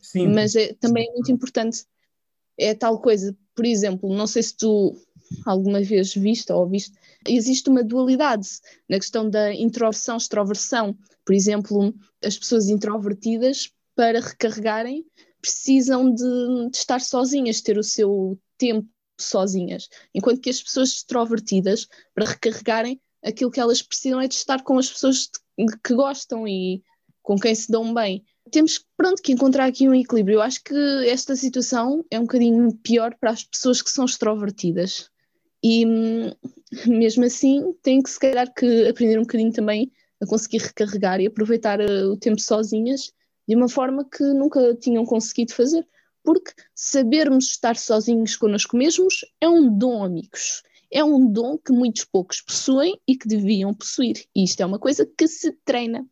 Sim. 0.00 0.28
Mas 0.28 0.56
é, 0.56 0.74
também 0.74 1.08
é 1.08 1.12
muito 1.12 1.30
importante. 1.30 1.84
É 2.58 2.74
tal 2.74 3.00
coisa, 3.00 3.36
por 3.54 3.64
exemplo, 3.64 4.12
não 4.12 4.26
sei 4.26 4.42
se 4.42 4.56
tu 4.56 4.96
alguma 5.44 5.80
vez 5.82 6.14
viste 6.14 6.52
ou 6.52 6.68
viste, 6.68 6.92
existe 7.26 7.68
uma 7.68 7.82
dualidade 7.82 8.48
na 8.88 8.98
questão 8.98 9.28
da 9.28 9.52
introversão, 9.54 10.16
extroversão. 10.16 10.96
Por 11.24 11.34
exemplo, 11.34 11.94
as 12.24 12.36
pessoas 12.36 12.68
introvertidas, 12.68 13.70
para 13.94 14.20
recarregarem, 14.20 15.04
precisam 15.40 16.12
de, 16.12 16.70
de 16.70 16.76
estar 16.76 17.00
sozinhas, 17.00 17.60
ter 17.60 17.76
o 17.76 17.82
seu 17.82 18.38
tempo 18.56 18.88
sozinhas. 19.20 19.88
Enquanto 20.14 20.40
que 20.40 20.50
as 20.50 20.62
pessoas 20.62 20.90
extrovertidas, 20.90 21.86
para 22.14 22.26
recarregarem, 22.26 23.00
aquilo 23.24 23.50
que 23.50 23.60
elas 23.60 23.82
precisam 23.82 24.20
é 24.20 24.28
de 24.28 24.34
estar 24.34 24.62
com 24.62 24.78
as 24.78 24.90
pessoas 24.90 25.30
que 25.84 25.94
gostam 25.94 26.46
e 26.46 26.82
com 27.22 27.38
quem 27.38 27.54
se 27.54 27.70
dão 27.70 27.94
bem. 27.94 28.24
Temos 28.50 28.84
pronto 28.96 29.22
que 29.22 29.32
encontrar 29.32 29.66
aqui 29.66 29.88
um 29.88 29.94
equilíbrio. 29.94 30.36
Eu 30.36 30.42
acho 30.42 30.62
que 30.62 30.74
esta 31.08 31.36
situação 31.36 32.04
é 32.10 32.18
um 32.18 32.22
bocadinho 32.22 32.72
pior 32.78 33.14
para 33.18 33.30
as 33.30 33.44
pessoas 33.44 33.80
que 33.80 33.90
são 33.90 34.04
extrovertidas. 34.04 35.08
E 35.62 35.86
hum, 35.86 36.32
mesmo 36.86 37.24
assim, 37.24 37.72
têm 37.82 38.02
que 38.02 38.10
se 38.10 38.18
calhar 38.18 38.52
que 38.52 38.88
aprender 38.88 39.18
um 39.18 39.22
bocadinho 39.22 39.52
também 39.52 39.90
a 40.20 40.26
conseguir 40.26 40.58
recarregar 40.58 41.20
e 41.20 41.26
aproveitar 41.26 41.80
uh, 41.80 42.12
o 42.12 42.16
tempo 42.16 42.40
sozinhas 42.40 43.12
de 43.48 43.56
uma 43.56 43.68
forma 43.68 44.08
que 44.08 44.22
nunca 44.22 44.74
tinham 44.76 45.04
conseguido 45.04 45.52
fazer 45.52 45.86
porque 46.24 46.52
sabermos 46.74 47.50
estar 47.50 47.76
sozinhos 47.76 48.36
connosco 48.36 48.76
mesmos 48.76 49.24
é 49.40 49.48
um 49.48 49.76
dom, 49.76 50.04
amigos. 50.04 50.62
É 50.90 51.02
um 51.02 51.30
dom 51.30 51.58
que 51.58 51.72
muitos 51.72 52.04
poucos 52.04 52.40
possuem 52.40 53.00
e 53.08 53.16
que 53.16 53.26
deviam 53.26 53.74
possuir. 53.74 54.24
E 54.34 54.44
isto 54.44 54.60
é 54.60 54.66
uma 54.66 54.78
coisa 54.78 55.06
que 55.06 55.26
se 55.26 55.52
treina. 55.64 56.06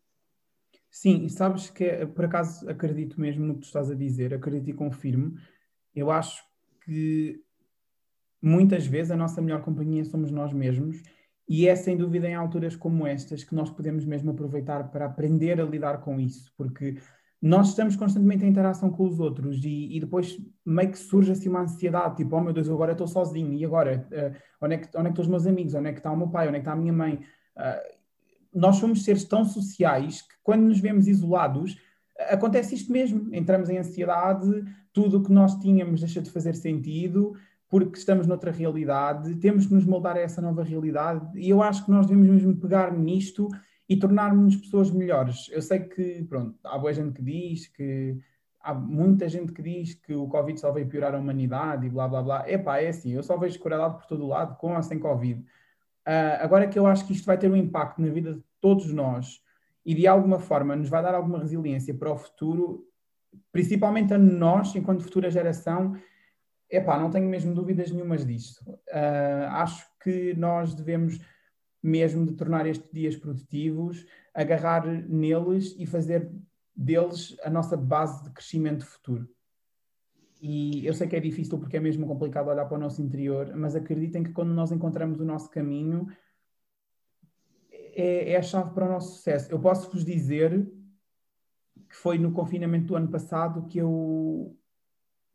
Sim, 0.89 1.23
e 1.23 1.29
sabes 1.29 1.69
que 1.69 1.85
é, 1.85 2.05
por 2.05 2.25
acaso 2.25 2.67
acredito 2.69 3.19
mesmo 3.19 3.45
no 3.45 3.53
que 3.55 3.61
tu 3.61 3.67
estás 3.67 3.89
a 3.89 3.95
dizer, 3.95 4.33
acredito 4.33 4.69
e 4.69 4.73
confirmo. 4.73 5.35
Eu 5.95 6.09
acho 6.11 6.43
que 6.83 7.41
muitas 8.41 8.85
vezes 8.85 9.11
a 9.11 9.17
nossa 9.17 9.41
melhor 9.41 9.61
companhia 9.61 10.03
somos 10.05 10.31
nós 10.31 10.51
mesmos, 10.53 11.01
e 11.47 11.67
é 11.67 11.75
sem 11.75 11.97
dúvida 11.97 12.29
em 12.29 12.35
alturas 12.35 12.75
como 12.75 13.05
estas 13.05 13.43
que 13.43 13.53
nós 13.53 13.69
podemos 13.69 14.05
mesmo 14.05 14.31
aproveitar 14.31 14.89
para 14.89 15.05
aprender 15.05 15.59
a 15.59 15.65
lidar 15.65 15.99
com 15.99 16.19
isso, 16.19 16.51
porque 16.55 16.97
nós 17.41 17.69
estamos 17.69 17.95
constantemente 17.95 18.45
em 18.45 18.49
interação 18.49 18.89
com 18.91 19.03
os 19.05 19.19
outros 19.19 19.63
e, 19.65 19.97
e, 19.97 19.99
depois 19.99 20.37
meio 20.65 20.91
que 20.91 20.97
surge 20.97 21.31
assim 21.31 21.49
uma 21.49 21.61
ansiedade, 21.61 22.17
tipo, 22.17 22.35
oh 22.35 22.41
meu 22.41 22.53
Deus, 22.53 22.69
agora 22.69 22.91
estou 22.91 23.07
sozinho, 23.07 23.53
e 23.53 23.65
agora? 23.65 24.07
Uh, 24.11 24.37
onde, 24.61 24.75
é 24.75 24.77
que, 24.77 24.97
onde 24.97 25.07
é 25.07 25.11
que 25.11 25.19
estão 25.19 25.23
os 25.23 25.27
meus 25.27 25.47
amigos? 25.47 25.73
Onde 25.73 25.89
é 25.89 25.91
que 25.91 25.99
está 25.99 26.11
o 26.11 26.17
meu 26.17 26.27
pai? 26.27 26.47
Onde 26.47 26.57
é 26.57 26.59
que 26.59 26.63
está 26.63 26.73
a 26.73 26.75
minha 26.75 26.93
mãe? 26.93 27.15
Uh, 27.57 27.97
nós 28.53 28.75
somos 28.75 29.03
seres 29.03 29.23
tão 29.23 29.43
sociais 29.43 30.21
que 30.21 30.35
quando 30.43 30.61
nos 30.61 30.79
vemos 30.79 31.07
isolados, 31.07 31.77
acontece 32.29 32.75
isto 32.75 32.91
mesmo, 32.91 33.33
entramos 33.33 33.69
em 33.69 33.77
ansiedade, 33.77 34.63
tudo 34.93 35.17
o 35.17 35.23
que 35.23 35.31
nós 35.31 35.55
tínhamos 35.55 36.01
deixa 36.01 36.21
de 36.21 36.29
fazer 36.29 36.55
sentido, 36.55 37.35
porque 37.71 37.97
estamos 37.97 38.27
noutra 38.27 38.51
realidade, 38.51 39.33
temos 39.35 39.65
que 39.65 39.73
nos 39.73 39.85
moldar 39.85 40.17
a 40.17 40.19
essa 40.19 40.41
nova 40.41 40.61
realidade, 40.61 41.39
e 41.39 41.49
eu 41.49 41.63
acho 41.63 41.85
que 41.85 41.89
nós 41.89 42.05
devemos 42.05 42.27
mesmo 42.27 42.53
pegar 42.57 42.91
nisto 42.91 43.47
e 43.87 43.95
tornarmos 43.95 44.57
pessoas 44.57 44.91
melhores. 44.91 45.49
Eu 45.49 45.61
sei 45.61 45.79
que, 45.79 46.21
pronto, 46.25 46.59
há 46.65 46.77
boa 46.77 46.93
gente 46.93 47.13
que 47.13 47.23
diz 47.23 47.67
que 47.67 48.19
há 48.61 48.73
muita 48.73 49.29
gente 49.29 49.53
que 49.53 49.61
diz 49.61 49.93
que 49.93 50.13
o 50.13 50.27
Covid 50.27 50.59
só 50.59 50.69
veio 50.73 50.87
piorar 50.87 51.15
a 51.15 51.17
humanidade 51.17 51.87
e 51.87 51.89
blá 51.89 52.09
blá 52.09 52.21
blá. 52.21 52.49
Epá, 52.49 52.79
é 52.79 52.89
assim, 52.89 53.13
eu 53.13 53.23
só 53.23 53.37
vejo 53.37 53.57
crueldade 53.57 53.95
por 53.95 54.05
todo 54.05 54.25
o 54.25 54.27
lado, 54.27 54.57
com 54.57 54.75
ou 54.75 54.83
sem 54.83 54.99
Covid. 54.99 55.39
Uh, 55.39 56.41
agora 56.41 56.67
que 56.67 56.77
eu 56.77 56.85
acho 56.85 57.07
que 57.07 57.13
isto 57.13 57.25
vai 57.25 57.37
ter 57.37 57.49
um 57.49 57.55
impacto 57.55 58.01
na 58.01 58.09
vida 58.09 58.33
de 58.33 58.43
todos 58.59 58.91
nós 58.91 59.41
e 59.85 59.95
de 59.95 60.05
alguma 60.05 60.39
forma 60.39 60.75
nos 60.75 60.89
vai 60.89 61.01
dar 61.01 61.15
alguma 61.15 61.39
resiliência 61.39 61.93
para 61.93 62.11
o 62.11 62.17
futuro, 62.17 62.85
principalmente 63.49 64.13
a 64.13 64.17
nós, 64.17 64.75
enquanto 64.75 65.03
futura 65.03 65.31
geração, 65.31 65.95
epá, 66.71 66.97
não 66.97 67.11
tenho 67.11 67.27
mesmo 67.27 67.53
dúvidas 67.53 67.91
nenhumas 67.91 68.25
disto. 68.25 68.61
Uh, 68.69 69.47
acho 69.49 69.85
que 70.01 70.33
nós 70.35 70.73
devemos 70.73 71.19
mesmo 71.83 72.25
de 72.25 72.33
tornar 72.33 72.65
estes 72.65 72.89
dias 72.91 73.15
produtivos, 73.15 74.05
agarrar 74.33 74.85
neles 74.85 75.75
e 75.77 75.85
fazer 75.85 76.31
deles 76.75 77.35
a 77.43 77.49
nossa 77.49 77.75
base 77.75 78.23
de 78.23 78.29
crescimento 78.31 78.85
futuro. 78.85 79.27
E 80.41 80.85
eu 80.85 80.93
sei 80.93 81.07
que 81.07 81.15
é 81.15 81.19
difícil 81.19 81.59
porque 81.59 81.77
é 81.77 81.79
mesmo 81.79 82.07
complicado 82.07 82.47
olhar 82.47 82.65
para 82.65 82.77
o 82.77 82.81
nosso 82.81 83.01
interior, 83.01 83.53
mas 83.55 83.75
acreditem 83.75 84.23
que 84.23 84.31
quando 84.31 84.53
nós 84.53 84.71
encontramos 84.71 85.19
o 85.19 85.25
nosso 85.25 85.49
caminho, 85.49 86.07
é, 87.71 88.31
é 88.31 88.37
a 88.37 88.41
chave 88.41 88.73
para 88.73 88.85
o 88.85 88.89
nosso 88.89 89.15
sucesso. 89.15 89.51
Eu 89.51 89.59
posso 89.59 89.91
vos 89.91 90.03
dizer 90.03 90.67
que 91.87 91.95
foi 91.95 92.17
no 92.17 92.31
confinamento 92.31 92.87
do 92.87 92.95
ano 92.95 93.09
passado 93.09 93.67
que 93.67 93.77
eu 93.77 94.57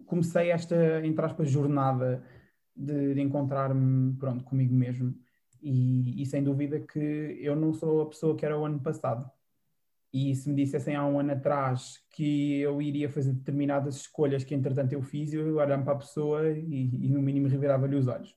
comecei 0.05 0.51
esta, 0.51 1.05
entre 1.05 1.25
aspas, 1.25 1.51
jornada 1.51 2.23
de, 2.75 3.15
de 3.15 3.21
encontrar-me, 3.21 4.15
pronto, 4.17 4.45
comigo 4.45 4.75
mesmo. 4.75 5.15
E, 5.63 6.23
e, 6.23 6.27
sem 6.27 6.45
dúvida 6.45 6.79
que 6.81 6.99
eu 7.41 7.57
não 7.57 7.73
sou 7.73 8.03
a 8.03 8.07
pessoa 8.07 8.37
que 8.37 8.45
era 8.45 8.59
o 8.59 8.65
ano 8.65 8.81
passado. 8.81 9.29
E 10.13 10.35
se 10.35 10.49
me 10.49 10.55
dissessem 10.57 10.95
há 10.95 11.05
um 11.05 11.19
ano 11.19 11.33
atrás 11.33 12.03
que 12.11 12.61
eu 12.61 12.81
iria 12.81 13.09
fazer 13.09 13.33
determinadas 13.33 13.97
escolhas 13.97 14.45
que 14.45 14.55
entretanto 14.55 14.93
eu 14.93 15.03
fiz, 15.03 15.33
eu 15.33 15.57
olhava 15.57 15.83
para 15.83 15.93
a 15.95 15.99
pessoa 15.99 16.49
e, 16.51 17.07
e 17.07 17.09
no 17.09 17.21
mínimo 17.21 17.49
revirava-lhe 17.49 17.97
os 17.97 18.07
olhos. 18.07 18.35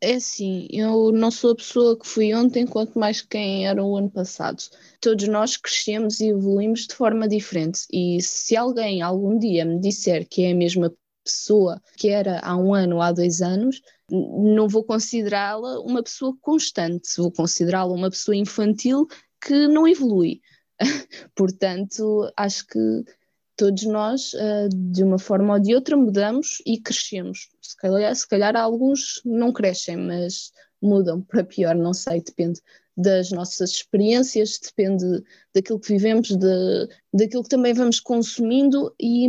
É 0.00 0.14
assim, 0.14 0.68
eu 0.70 1.10
não 1.10 1.28
sou 1.30 1.50
a 1.50 1.56
pessoa 1.56 1.98
que 1.98 2.06
fui 2.06 2.32
ontem, 2.32 2.64
quanto 2.64 2.96
mais 2.98 3.20
quem 3.20 3.66
era 3.66 3.82
o 3.82 3.96
ano 3.96 4.10
passado. 4.10 4.62
Todos 5.00 5.26
nós 5.26 5.56
crescemos 5.56 6.20
e 6.20 6.28
evoluímos 6.28 6.86
de 6.86 6.94
forma 6.94 7.26
diferente. 7.26 7.80
E 7.92 8.22
se 8.22 8.56
alguém 8.56 9.02
algum 9.02 9.36
dia 9.38 9.64
me 9.64 9.80
disser 9.80 10.26
que 10.28 10.44
é 10.44 10.52
a 10.52 10.54
mesma 10.54 10.94
pessoa 11.24 11.82
que 11.96 12.08
era 12.08 12.38
há 12.40 12.56
um 12.56 12.72
ano 12.72 12.96
ou 12.96 13.02
há 13.02 13.10
dois 13.10 13.42
anos, 13.42 13.82
não 14.10 14.68
vou 14.68 14.84
considerá-la 14.84 15.80
uma 15.80 16.02
pessoa 16.02 16.34
constante, 16.40 17.16
vou 17.18 17.32
considerá-la 17.32 17.92
uma 17.92 18.08
pessoa 18.08 18.36
infantil 18.36 19.06
que 19.40 19.66
não 19.66 19.86
evolui. 19.86 20.40
Portanto, 21.34 22.32
acho 22.36 22.66
que 22.66 23.04
todos 23.56 23.84
nós, 23.84 24.32
uh, 24.34 24.68
de 24.72 25.02
uma 25.02 25.18
forma 25.18 25.54
ou 25.54 25.60
de 25.60 25.74
outra, 25.74 25.96
mudamos 25.96 26.62
e 26.64 26.80
crescemos. 26.80 27.48
Se 27.68 27.76
calhar, 27.76 28.16
se 28.16 28.26
calhar 28.26 28.56
alguns 28.56 29.20
não 29.26 29.52
crescem, 29.52 29.94
mas 29.94 30.52
mudam 30.80 31.20
para 31.20 31.44
pior, 31.44 31.74
não 31.74 31.92
sei, 31.92 32.22
depende 32.22 32.62
das 32.96 33.30
nossas 33.30 33.72
experiências, 33.72 34.58
depende 34.58 35.22
daquilo 35.54 35.78
que 35.78 35.92
vivemos, 35.92 36.28
de, 36.28 36.88
daquilo 37.12 37.42
que 37.42 37.50
também 37.50 37.74
vamos 37.74 38.00
consumindo, 38.00 38.94
e, 38.98 39.26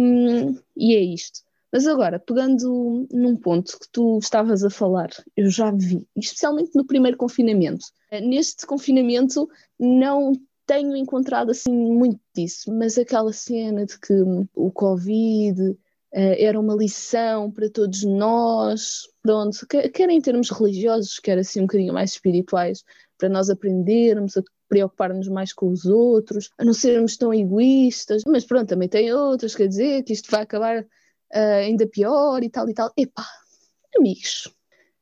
e 0.77 0.95
é 0.95 1.01
isto. 1.01 1.41
Mas 1.69 1.85
agora, 1.85 2.17
pegando 2.17 3.05
num 3.11 3.35
ponto 3.35 3.77
que 3.77 3.89
tu 3.91 4.17
estavas 4.19 4.63
a 4.63 4.69
falar, 4.69 5.09
eu 5.35 5.49
já 5.49 5.69
vi, 5.69 6.07
especialmente 6.15 6.71
no 6.73 6.85
primeiro 6.85 7.17
confinamento. 7.17 7.87
Neste 8.23 8.65
confinamento 8.65 9.49
não 9.77 10.31
tenho 10.65 10.95
encontrado 10.95 11.51
assim 11.51 11.73
muito 11.73 12.21
disso, 12.33 12.73
mas 12.73 12.97
aquela 12.97 13.33
cena 13.33 13.85
de 13.85 13.99
que 13.99 14.13
o 14.55 14.71
Covid 14.71 15.77
era 16.11 16.59
uma 16.59 16.75
lição 16.75 17.51
para 17.51 17.69
todos 17.69 18.03
nós, 18.03 19.07
pronto, 19.21 19.65
quer 19.67 20.09
em 20.09 20.21
termos 20.21 20.49
religiosos, 20.49 21.19
quer 21.19 21.37
assim 21.37 21.59
um 21.59 21.63
bocadinho 21.67 21.93
mais 21.93 22.11
espirituais, 22.11 22.83
para 23.17 23.29
nós 23.29 23.49
aprendermos 23.49 24.37
a 24.37 24.41
preocupar-nos 24.69 25.27
mais 25.27 25.51
com 25.51 25.69
os 25.69 25.85
outros, 25.85 26.49
a 26.57 26.63
não 26.63 26.73
sermos 26.73 27.17
tão 27.17 27.33
egoístas, 27.33 28.23
mas 28.25 28.45
pronto, 28.45 28.69
também 28.69 28.87
tem 28.87 29.11
outras, 29.11 29.55
quer 29.55 29.67
dizer, 29.67 30.03
que 30.03 30.13
isto 30.13 30.29
vai 30.31 30.43
acabar 30.43 30.83
uh, 30.83 31.59
ainda 31.63 31.87
pior 31.87 32.41
e 32.43 32.49
tal 32.49 32.69
e 32.69 32.73
tal. 32.73 32.91
Epá, 32.95 33.25
amigos, 33.97 34.47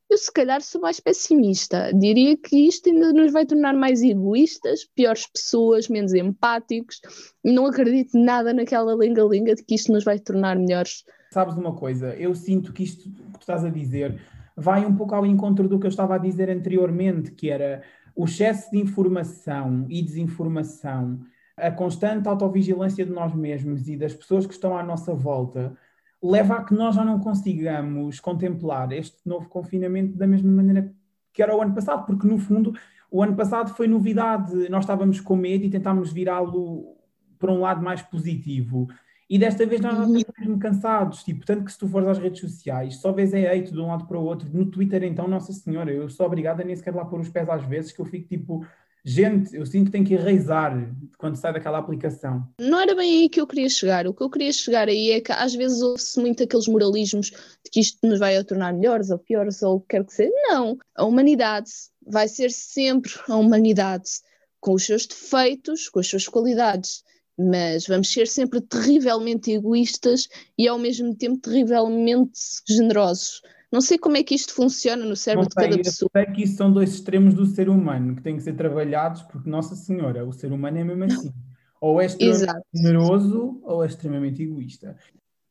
eu 0.10 0.17
se 0.17 0.32
calhar 0.32 0.62
sou 0.62 0.82
mais 0.82 1.00
pessimista. 1.00 1.91
Diria 1.93 2.38
que 2.38 2.67
isto 2.67 2.89
ainda 2.89 3.12
nos 3.12 3.32
vai 3.32 3.46
tornar 3.46 3.74
mais 3.74 4.02
egoístas, 4.02 4.86
piores 4.96 5.28
pessoas, 5.28 5.89
menos 5.89 6.13
empáticos. 6.13 7.02
Não 7.43 7.65
acredito 7.65 8.17
nada 8.17 8.54
naquela 8.54 8.96
lenga-lenga 8.96 9.56
de 9.56 9.63
que 9.63 9.76
isto 9.76 9.91
nos 9.91 10.04
vai 10.04 10.17
tornar 10.20 10.58
melhores. 10.58 11.04
Sabes 11.32 11.56
uma 11.56 11.76
coisa? 11.76 12.15
Eu 12.15 12.34
sinto 12.34 12.72
que 12.72 12.84
isto 12.84 13.04
que 13.04 13.22
tu 13.22 13.39
estás 13.39 13.65
a 13.65 13.70
dizer 13.70 14.20
vai 14.56 14.86
um 14.86 14.96
pouco 14.96 15.13
ao 15.13 15.26
encontro 15.26 15.67
do 15.67 15.78
que 15.78 15.86
eu 15.86 15.89
estava 15.89 16.15
a 16.15 16.17
dizer 16.17 16.50
anteriormente, 16.50 17.32
que 17.32 17.50
era 17.50 17.84
o 18.15 18.26
excesso 18.26 18.72
de 18.72 18.80
informação 18.80 19.86
e 19.89 20.02
desinformação, 20.02 21.20
a 21.56 21.70
constante 21.70 22.28
autovigilância 22.28 23.06
de 23.06 23.12
nós 23.12 23.36
mesmos 23.36 23.88
e 23.88 23.96
das 23.96 24.13
pessoas 24.13 24.48
que 24.48 24.54
estão 24.54 24.76
à 24.76 24.82
nossa 24.82 25.13
volta 25.13 25.76
leva 26.21 26.56
a 26.56 26.63
que 26.63 26.73
nós 26.73 26.95
já 26.95 27.06
não 27.06 27.19
consigamos 27.19 28.19
contemplar 28.19 28.91
este 28.91 29.17
novo 29.25 29.47
confinamento 29.47 30.17
da 30.17 30.27
mesma 30.27 30.51
maneira 30.51 30.93
que 31.34 31.43
era 31.43 31.56
o 31.56 31.62
ano 31.62 31.73
passado, 31.73 32.06
porque 32.06 32.27
no 32.27 32.39
fundo 32.39 32.73
o 33.12 33.23
ano 33.23 33.36
passado 33.36 33.69
foi 33.69 33.88
novidade, 33.88 34.69
nós 34.69 34.84
estávamos 34.84 35.21
com 35.21 35.36
medo 35.36 35.65
e 35.65 35.69
tentámos 35.69 36.12
virá-lo 36.12 36.97
para 37.38 37.51
um 37.51 37.62
lado 37.62 37.82
mais 37.82 38.01
positivo. 38.01 38.88
E 39.30 39.38
desta 39.38 39.65
vez 39.65 39.82
nós 39.82 39.97
já 39.97 40.03
estamos 40.03 40.25
mesmo 40.39 40.60
cansados, 40.60 41.23
tipo, 41.23 41.45
tanto 41.45 41.65
que 41.65 41.71
se 41.71 41.77
tu 41.77 41.88
fores 41.88 42.08
às 42.08 42.17
redes 42.17 42.39
sociais, 42.39 42.97
só 43.01 43.12
vês 43.12 43.34
é 43.34 43.51
hate 43.51 43.73
de 43.73 43.80
um 43.80 43.88
lado 43.88 44.08
para 44.08 44.17
o 44.17 44.23
outro, 44.23 44.49
no 44.51 44.65
Twitter 44.65 45.03
então, 45.03 45.27
nossa 45.27 45.51
senhora, 45.51 45.91
eu 45.91 46.10
sou 46.10 46.25
obrigada 46.25 46.63
a 46.63 46.65
nem 46.65 46.75
sequer 46.75 46.95
lá 46.95 47.06
pôr 47.06 47.19
os 47.19 47.30
pés 47.30 47.47
às 47.49 47.63
vezes, 47.65 47.91
que 47.91 47.99
eu 47.99 48.06
fico 48.06 48.27
tipo, 48.27 48.65
Gente, 49.10 49.56
eu 49.56 49.65
sinto 49.65 49.86
que 49.86 49.91
tenho 49.91 50.06
que 50.06 50.15
enraizar 50.15 50.74
quando 51.17 51.38
sai 51.38 51.54
daquela 51.54 51.78
aplicação. 51.78 52.46
Não 52.60 52.78
era 52.78 52.93
bem 52.93 53.22
aí 53.22 53.30
que 53.30 53.39
eu 53.39 53.48
queria 53.48 53.70
chegar. 53.70 54.06
O 54.06 54.13
que 54.13 54.22
eu 54.22 54.30
queria 54.30 54.52
chegar 54.52 54.89
aí 54.89 55.12
é 55.12 55.22
que 55.22 55.32
às 55.32 55.56
vezes 55.56 55.82
ouve-se 55.82 56.20
muito 56.20 56.43
aqueles 56.43 56.67
moralismos 56.67 57.28
de 57.30 57.72
que 57.72 57.80
isto 57.80 58.06
nos 58.06 58.20
vai 58.20 58.43
tornar 58.43 58.74
melhores 58.74 59.10
ou 59.10 59.17
piores 59.17 59.63
ou 59.63 59.78
o 59.78 59.80
que 59.80 59.88
quer 59.91 60.04
que 60.04 60.13
seja. 60.13 60.34
Não. 60.50 60.78
A 60.93 61.06
humanidade 61.06 61.72
vai 62.06 62.28
ser 62.28 62.52
sempre 62.52 63.13
a 63.30 63.38
humanidade 63.38 64.10
com 64.60 64.74
os 64.74 64.86
seus 64.86 65.08
defeitos, 65.08 65.88
com 65.88 66.02
as 66.02 66.08
suas 66.08 66.28
qualidades. 66.28 67.02
Mas 67.39 67.88
vamos 67.88 68.12
ser 68.12 68.28
sempre 68.28 68.60
terrivelmente 68.60 69.54
egoístas 69.54 70.28
e 70.58 70.67
ao 70.67 70.78
mesmo 70.78 71.15
tempo 71.15 71.39
terrivelmente 71.39 72.38
generosos 72.67 73.41
não 73.71 73.82
sei 73.82 73.97
como 73.97 74.17
é 74.17 74.23
que 74.23 74.34
isto 74.34 74.53
funciona 74.53 75.06
no 75.06 75.15
cérebro 75.15 75.49
sei, 75.51 75.65
de 75.65 75.69
cada 75.71 75.84
pessoa. 75.84 76.10
Eu 76.13 76.21
sei 76.23 76.34
que 76.34 76.43
isso 76.43 76.56
são 76.56 76.71
dois 76.71 76.93
extremos 76.93 77.34
do 77.34 77.45
ser 77.45 77.69
humano 77.69 78.15
que 78.15 78.21
têm 78.21 78.38
que 78.38 78.43
ser 78.43 78.56
trabalhados, 78.56 79.21
porque, 79.23 79.49
Nossa 79.49 79.75
Senhora, 79.75 80.25
o 80.25 80.32
ser 80.32 80.51
humano 80.51 80.77
é 80.77 80.84
mesmo 80.84 81.03
assim. 81.03 81.34
Ou 81.80 82.01
é 82.01 82.06
extremamente 82.06 82.65
generoso 82.73 83.60
ou 83.63 83.84
é 83.84 83.88
extremamente 83.88 84.41
egoísta. 84.41 84.97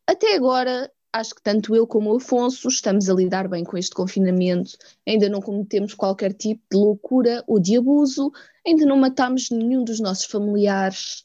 Até 0.08 0.34
agora, 0.34 0.90
acho 1.12 1.34
que 1.34 1.42
tanto 1.42 1.74
eu 1.76 1.86
como 1.86 2.12
o 2.12 2.16
Afonso 2.16 2.68
estamos 2.68 3.08
a 3.08 3.14
lidar 3.14 3.48
bem 3.48 3.64
com 3.64 3.76
este 3.76 3.94
confinamento, 3.94 4.72
ainda 5.06 5.28
não 5.28 5.40
cometemos 5.40 5.94
qualquer 5.94 6.32
tipo 6.32 6.62
de 6.70 6.76
loucura 6.76 7.44
ou 7.46 7.60
de 7.60 7.76
abuso, 7.76 8.32
ainda 8.66 8.84
não 8.86 8.96
matámos 8.96 9.50
nenhum 9.50 9.84
dos 9.84 10.00
nossos 10.00 10.24
familiares. 10.24 11.22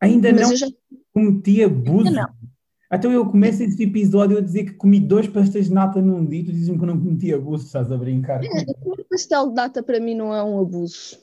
Ainda 0.00 0.32
Mas 0.32 0.48
não 0.48 0.56
já... 0.56 0.66
cometi 1.12 1.62
abuso? 1.62 2.08
Ainda 2.08 2.22
não. 2.22 2.53
Então 2.92 3.10
eu 3.10 3.26
começo 3.26 3.62
esse 3.62 3.82
episódio 3.82 4.38
a 4.38 4.40
dizer 4.40 4.64
que 4.64 4.74
comi 4.74 5.00
dois 5.00 5.26
pastéis 5.26 5.66
de 5.66 5.72
nata 5.72 6.00
num 6.00 6.24
dia, 6.24 6.44
tu 6.44 6.52
dizes-me 6.52 6.76
que 6.76 6.84
eu 6.84 6.88
não 6.88 6.98
cometi 6.98 7.32
abuso, 7.32 7.66
estás 7.66 7.90
a 7.90 7.96
brincar? 7.96 8.44
É, 8.44 8.74
comer 8.74 9.04
pastel 9.08 9.48
de 9.48 9.54
nata 9.54 9.82
para 9.82 10.00
mim 10.00 10.14
não 10.14 10.34
é 10.34 10.42
um 10.42 10.60
abuso. 10.60 11.18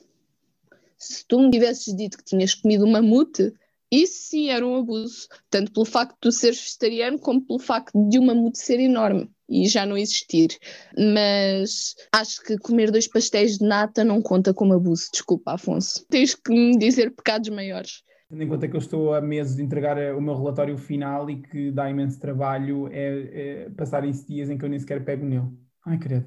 Se 0.97 1.25
tu 1.27 1.39
me 1.39 1.51
tivesses 1.51 1.95
dito 1.95 2.17
que 2.17 2.23
tinhas 2.23 2.53
comido 2.53 2.85
um 2.85 2.91
mamute, 2.91 3.53
isso 3.91 4.29
sim 4.29 4.49
era 4.49 4.65
um 4.65 4.75
abuso, 4.75 5.27
tanto 5.49 5.71
pelo 5.71 5.85
facto 5.85 6.13
de 6.13 6.19
tu 6.21 6.31
seres 6.31 6.59
vegetariano 6.59 7.19
como 7.19 7.41
pelo 7.41 7.59
facto 7.59 7.91
de 8.09 8.17
uma 8.17 8.33
mamute 8.33 8.59
ser 8.59 8.79
enorme 8.79 9.29
e 9.49 9.67
já 9.67 9.85
não 9.85 9.97
existir. 9.97 10.57
Mas 10.97 11.95
acho 12.11 12.41
que 12.43 12.57
comer 12.57 12.89
dois 12.89 13.07
pastéis 13.07 13.57
de 13.57 13.65
nata 13.65 14.03
não 14.03 14.21
conta 14.21 14.53
como 14.53 14.73
abuso, 14.73 15.09
desculpa, 15.11 15.53
Afonso. 15.53 16.05
Tens 16.09 16.33
que 16.35 16.51
me 16.51 16.77
dizer 16.77 17.11
pecados 17.11 17.49
maiores 17.49 18.01
tendo 18.31 18.43
em 18.43 18.47
conta 18.47 18.65
que 18.65 18.75
eu 18.75 18.79
estou 18.79 19.13
a 19.13 19.19
meses 19.19 19.57
de 19.57 19.61
entregar 19.61 19.97
eh, 19.97 20.13
o 20.13 20.21
meu 20.21 20.37
relatório 20.37 20.77
final 20.77 21.29
e 21.29 21.41
que 21.41 21.69
dá 21.69 21.89
imenso 21.89 22.17
trabalho 22.17 22.87
é, 22.87 23.65
é 23.65 23.69
passarem-se 23.71 24.25
dias 24.25 24.49
em 24.49 24.57
que 24.57 24.63
eu 24.63 24.69
nem 24.69 24.79
sequer 24.79 25.03
pego 25.03 25.25
nele. 25.25 25.49
Ai, 25.85 25.97
credo. 25.97 26.25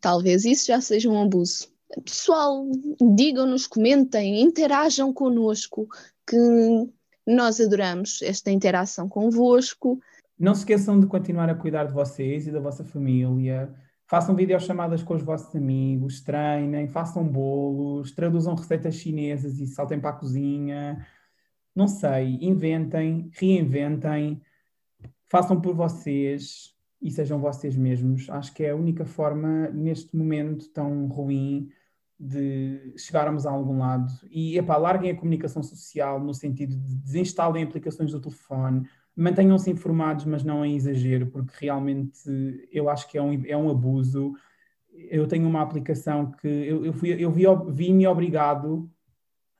Talvez 0.00 0.46
isso 0.46 0.68
já 0.68 0.80
seja 0.80 1.10
um 1.10 1.22
abuso. 1.22 1.68
Pessoal, 2.02 2.66
digam-nos, 3.14 3.66
comentem, 3.66 4.40
interajam 4.40 5.12
connosco, 5.12 5.86
que 6.26 6.36
nós 7.26 7.60
adoramos 7.60 8.22
esta 8.22 8.50
interação 8.50 9.06
convosco. 9.06 10.00
Não 10.38 10.54
se 10.54 10.60
esqueçam 10.60 10.98
de 10.98 11.06
continuar 11.06 11.50
a 11.50 11.54
cuidar 11.54 11.84
de 11.84 11.92
vocês 11.92 12.46
e 12.46 12.50
da 12.50 12.60
vossa 12.60 12.82
família. 12.82 13.74
Façam 14.06 14.34
videochamadas 14.34 15.02
com 15.02 15.14
os 15.14 15.22
vossos 15.22 15.54
amigos, 15.54 16.20
treinem, 16.22 16.88
façam 16.88 17.26
bolos, 17.26 18.12
traduzam 18.12 18.54
receitas 18.54 18.94
chinesas 18.94 19.58
e 19.58 19.66
saltem 19.66 20.00
para 20.00 20.10
a 20.10 20.14
cozinha 20.14 21.04
não 21.76 21.86
sei, 21.86 22.38
inventem, 22.40 23.30
reinventem, 23.34 24.40
façam 25.28 25.60
por 25.60 25.74
vocês 25.74 26.74
e 27.02 27.10
sejam 27.10 27.38
vocês 27.38 27.76
mesmos. 27.76 28.30
Acho 28.30 28.54
que 28.54 28.64
é 28.64 28.70
a 28.70 28.76
única 28.76 29.04
forma, 29.04 29.68
neste 29.68 30.16
momento 30.16 30.70
tão 30.70 31.06
ruim, 31.06 31.68
de 32.18 32.94
chegarmos 32.96 33.44
a 33.44 33.50
algum 33.50 33.78
lado. 33.78 34.10
E, 34.30 34.56
epá, 34.56 34.78
larguem 34.78 35.10
a 35.10 35.14
comunicação 35.14 35.62
social 35.62 36.18
no 36.18 36.32
sentido 36.32 36.74
de 36.74 36.94
desinstalem 36.94 37.62
aplicações 37.62 38.10
do 38.10 38.20
telefone, 38.20 38.88
mantenham-se 39.14 39.70
informados, 39.70 40.24
mas 40.24 40.42
não 40.42 40.64
em 40.64 40.76
exagero, 40.76 41.26
porque 41.26 41.52
realmente 41.60 42.18
eu 42.72 42.88
acho 42.88 43.06
que 43.10 43.18
é 43.18 43.22
um, 43.22 43.44
é 43.44 43.56
um 43.56 43.68
abuso. 43.68 44.32
Eu 44.94 45.26
tenho 45.26 45.46
uma 45.46 45.60
aplicação 45.60 46.30
que 46.32 46.48
eu, 46.48 46.86
eu, 46.86 46.94
eu 47.18 47.30
vi, 47.30 47.44
vi-me 47.68 48.06
obrigado 48.06 48.90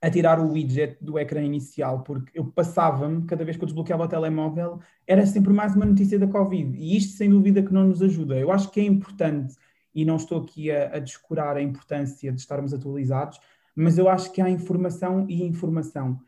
a 0.00 0.10
tirar 0.10 0.38
o 0.38 0.52
widget 0.52 0.98
do 1.00 1.18
ecrã 1.18 1.42
inicial, 1.42 2.02
porque 2.02 2.38
eu 2.38 2.44
passava-me, 2.44 3.24
cada 3.26 3.44
vez 3.44 3.56
que 3.56 3.64
eu 3.64 3.66
desbloqueava 3.66 4.04
o 4.04 4.08
telemóvel, 4.08 4.78
era 5.06 5.24
sempre 5.26 5.52
mais 5.52 5.74
uma 5.74 5.86
notícia 5.86 6.18
da 6.18 6.26
Covid. 6.26 6.76
E 6.76 6.96
isto, 6.96 7.16
sem 7.16 7.30
dúvida, 7.30 7.62
que 7.62 7.72
não 7.72 7.88
nos 7.88 8.02
ajuda. 8.02 8.36
Eu 8.36 8.52
acho 8.52 8.70
que 8.70 8.80
é 8.80 8.84
importante, 8.84 9.54
e 9.94 10.04
não 10.04 10.16
estou 10.16 10.42
aqui 10.42 10.70
a, 10.70 10.96
a 10.96 10.98
descurar 10.98 11.56
a 11.56 11.62
importância 11.62 12.30
de 12.30 12.38
estarmos 12.38 12.74
atualizados, 12.74 13.40
mas 13.74 13.96
eu 13.98 14.08
acho 14.08 14.30
que 14.32 14.40
há 14.40 14.48
informação 14.50 15.26
e 15.28 15.42
informação. 15.42 16.20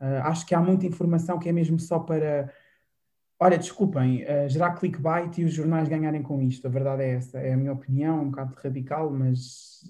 Uh, 0.00 0.20
acho 0.24 0.46
que 0.46 0.54
há 0.54 0.60
muita 0.60 0.86
informação 0.86 1.38
que 1.38 1.48
é 1.48 1.52
mesmo 1.52 1.78
só 1.78 1.98
para. 1.98 2.52
Olha, 3.38 3.58
desculpem, 3.58 4.24
uh, 4.24 4.48
gerar 4.48 4.74
clickbait 4.74 5.38
e 5.38 5.44
os 5.44 5.52
jornais 5.52 5.88
ganharem 5.88 6.22
com 6.22 6.42
isto. 6.42 6.66
A 6.66 6.70
verdade 6.70 7.02
é 7.02 7.14
essa. 7.14 7.38
É 7.38 7.54
a 7.54 7.56
minha 7.56 7.72
opinião, 7.72 8.22
um 8.22 8.30
bocado 8.30 8.54
radical, 8.62 9.10
mas 9.10 9.82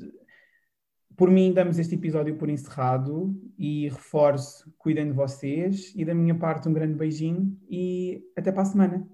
por 1.16 1.30
mim, 1.30 1.52
damos 1.52 1.78
este 1.78 1.94
episódio 1.94 2.36
por 2.36 2.48
encerrado 2.48 3.34
e 3.58 3.88
reforço, 3.88 4.72
cuidem 4.76 5.06
de 5.06 5.12
vocês 5.12 5.92
e 5.94 6.04
da 6.04 6.14
minha 6.14 6.34
parte 6.34 6.68
um 6.68 6.72
grande 6.72 6.94
beijinho 6.94 7.56
e 7.68 8.22
até 8.36 8.50
para 8.50 8.62
a 8.62 8.66
semana. 8.66 9.08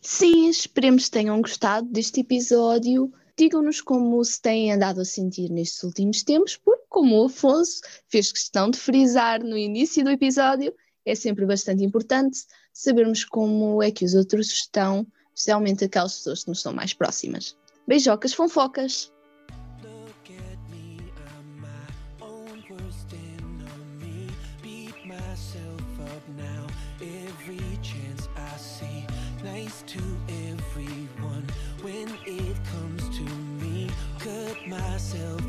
Sim, 0.00 0.48
esperemos 0.48 1.04
que 1.04 1.12
tenham 1.12 1.40
gostado 1.40 1.88
deste 1.88 2.20
episódio. 2.20 3.12
Digam-nos 3.38 3.80
como 3.80 4.22
se 4.24 4.42
têm 4.42 4.72
andado 4.72 5.00
a 5.00 5.04
sentir 5.04 5.48
nestes 5.48 5.82
últimos 5.84 6.22
tempos, 6.22 6.56
porque, 6.56 6.84
como 6.88 7.22
o 7.22 7.26
Afonso 7.26 7.80
fez 8.08 8.30
questão 8.30 8.68
de 8.68 8.78
frisar 8.78 9.42
no 9.42 9.56
início 9.56 10.04
do 10.04 10.10
episódio, 10.10 10.74
é 11.06 11.14
sempre 11.14 11.46
bastante 11.46 11.84
importante 11.84 12.44
sabermos 12.72 13.24
como 13.24 13.82
é 13.82 13.90
que 13.90 14.04
os 14.04 14.14
outros 14.14 14.48
estão, 14.48 15.06
especialmente 15.34 15.84
aquelas 15.84 16.16
pessoas 16.16 16.44
que 16.44 16.50
nos 16.50 16.58
estão 16.58 16.72
mais 16.72 16.92
próximas. 16.92 17.56
Beijocas, 17.86 18.34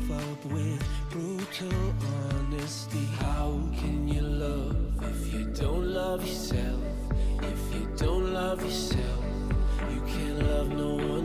fonfocas! 0.06 0.94
brutal 1.10 1.94
honesty. 2.34 3.04
How 3.20 3.60
can 3.78 4.08
you 4.08 4.20
love 4.20 4.76
if 5.02 5.32
you 5.32 5.44
don't 5.54 5.86
love 5.86 6.20
yourself? 6.26 6.80
If 7.40 7.74
you 7.74 7.88
don't 7.96 8.32
love 8.32 8.62
yourself, 8.62 9.24
you 9.90 10.00
can't 10.06 10.38
love 10.48 10.68
no 10.68 10.96
one 10.96 11.23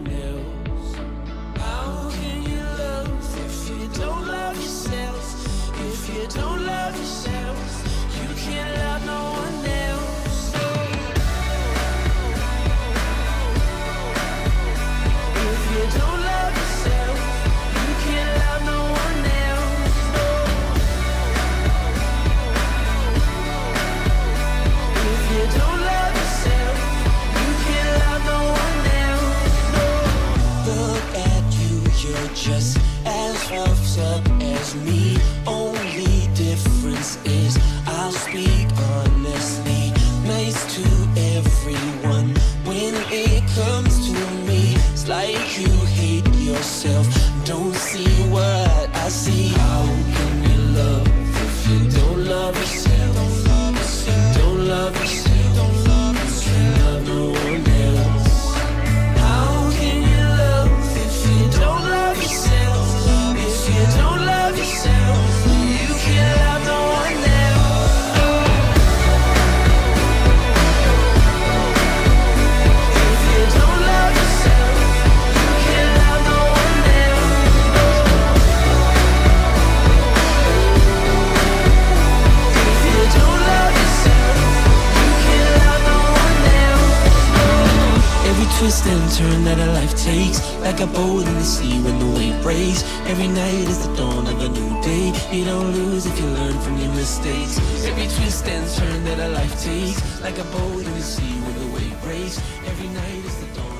mistakes. 97.19 97.85
Every 97.85 98.07
twist 98.07 98.47
and 98.47 98.69
turn 98.75 99.03
that 99.05 99.19
our 99.19 99.29
life 99.29 99.61
takes. 99.61 100.21
Like 100.21 100.37
a 100.37 100.43
boat 100.45 100.85
in 100.85 100.93
the 100.93 101.01
sea 101.01 101.39
when 101.41 101.55
the 101.59 101.75
wave 101.75 102.05
race 102.05 102.37
Every 102.65 102.87
night 102.87 103.25
is 103.25 103.37
the 103.39 103.59
dawn. 103.59 103.78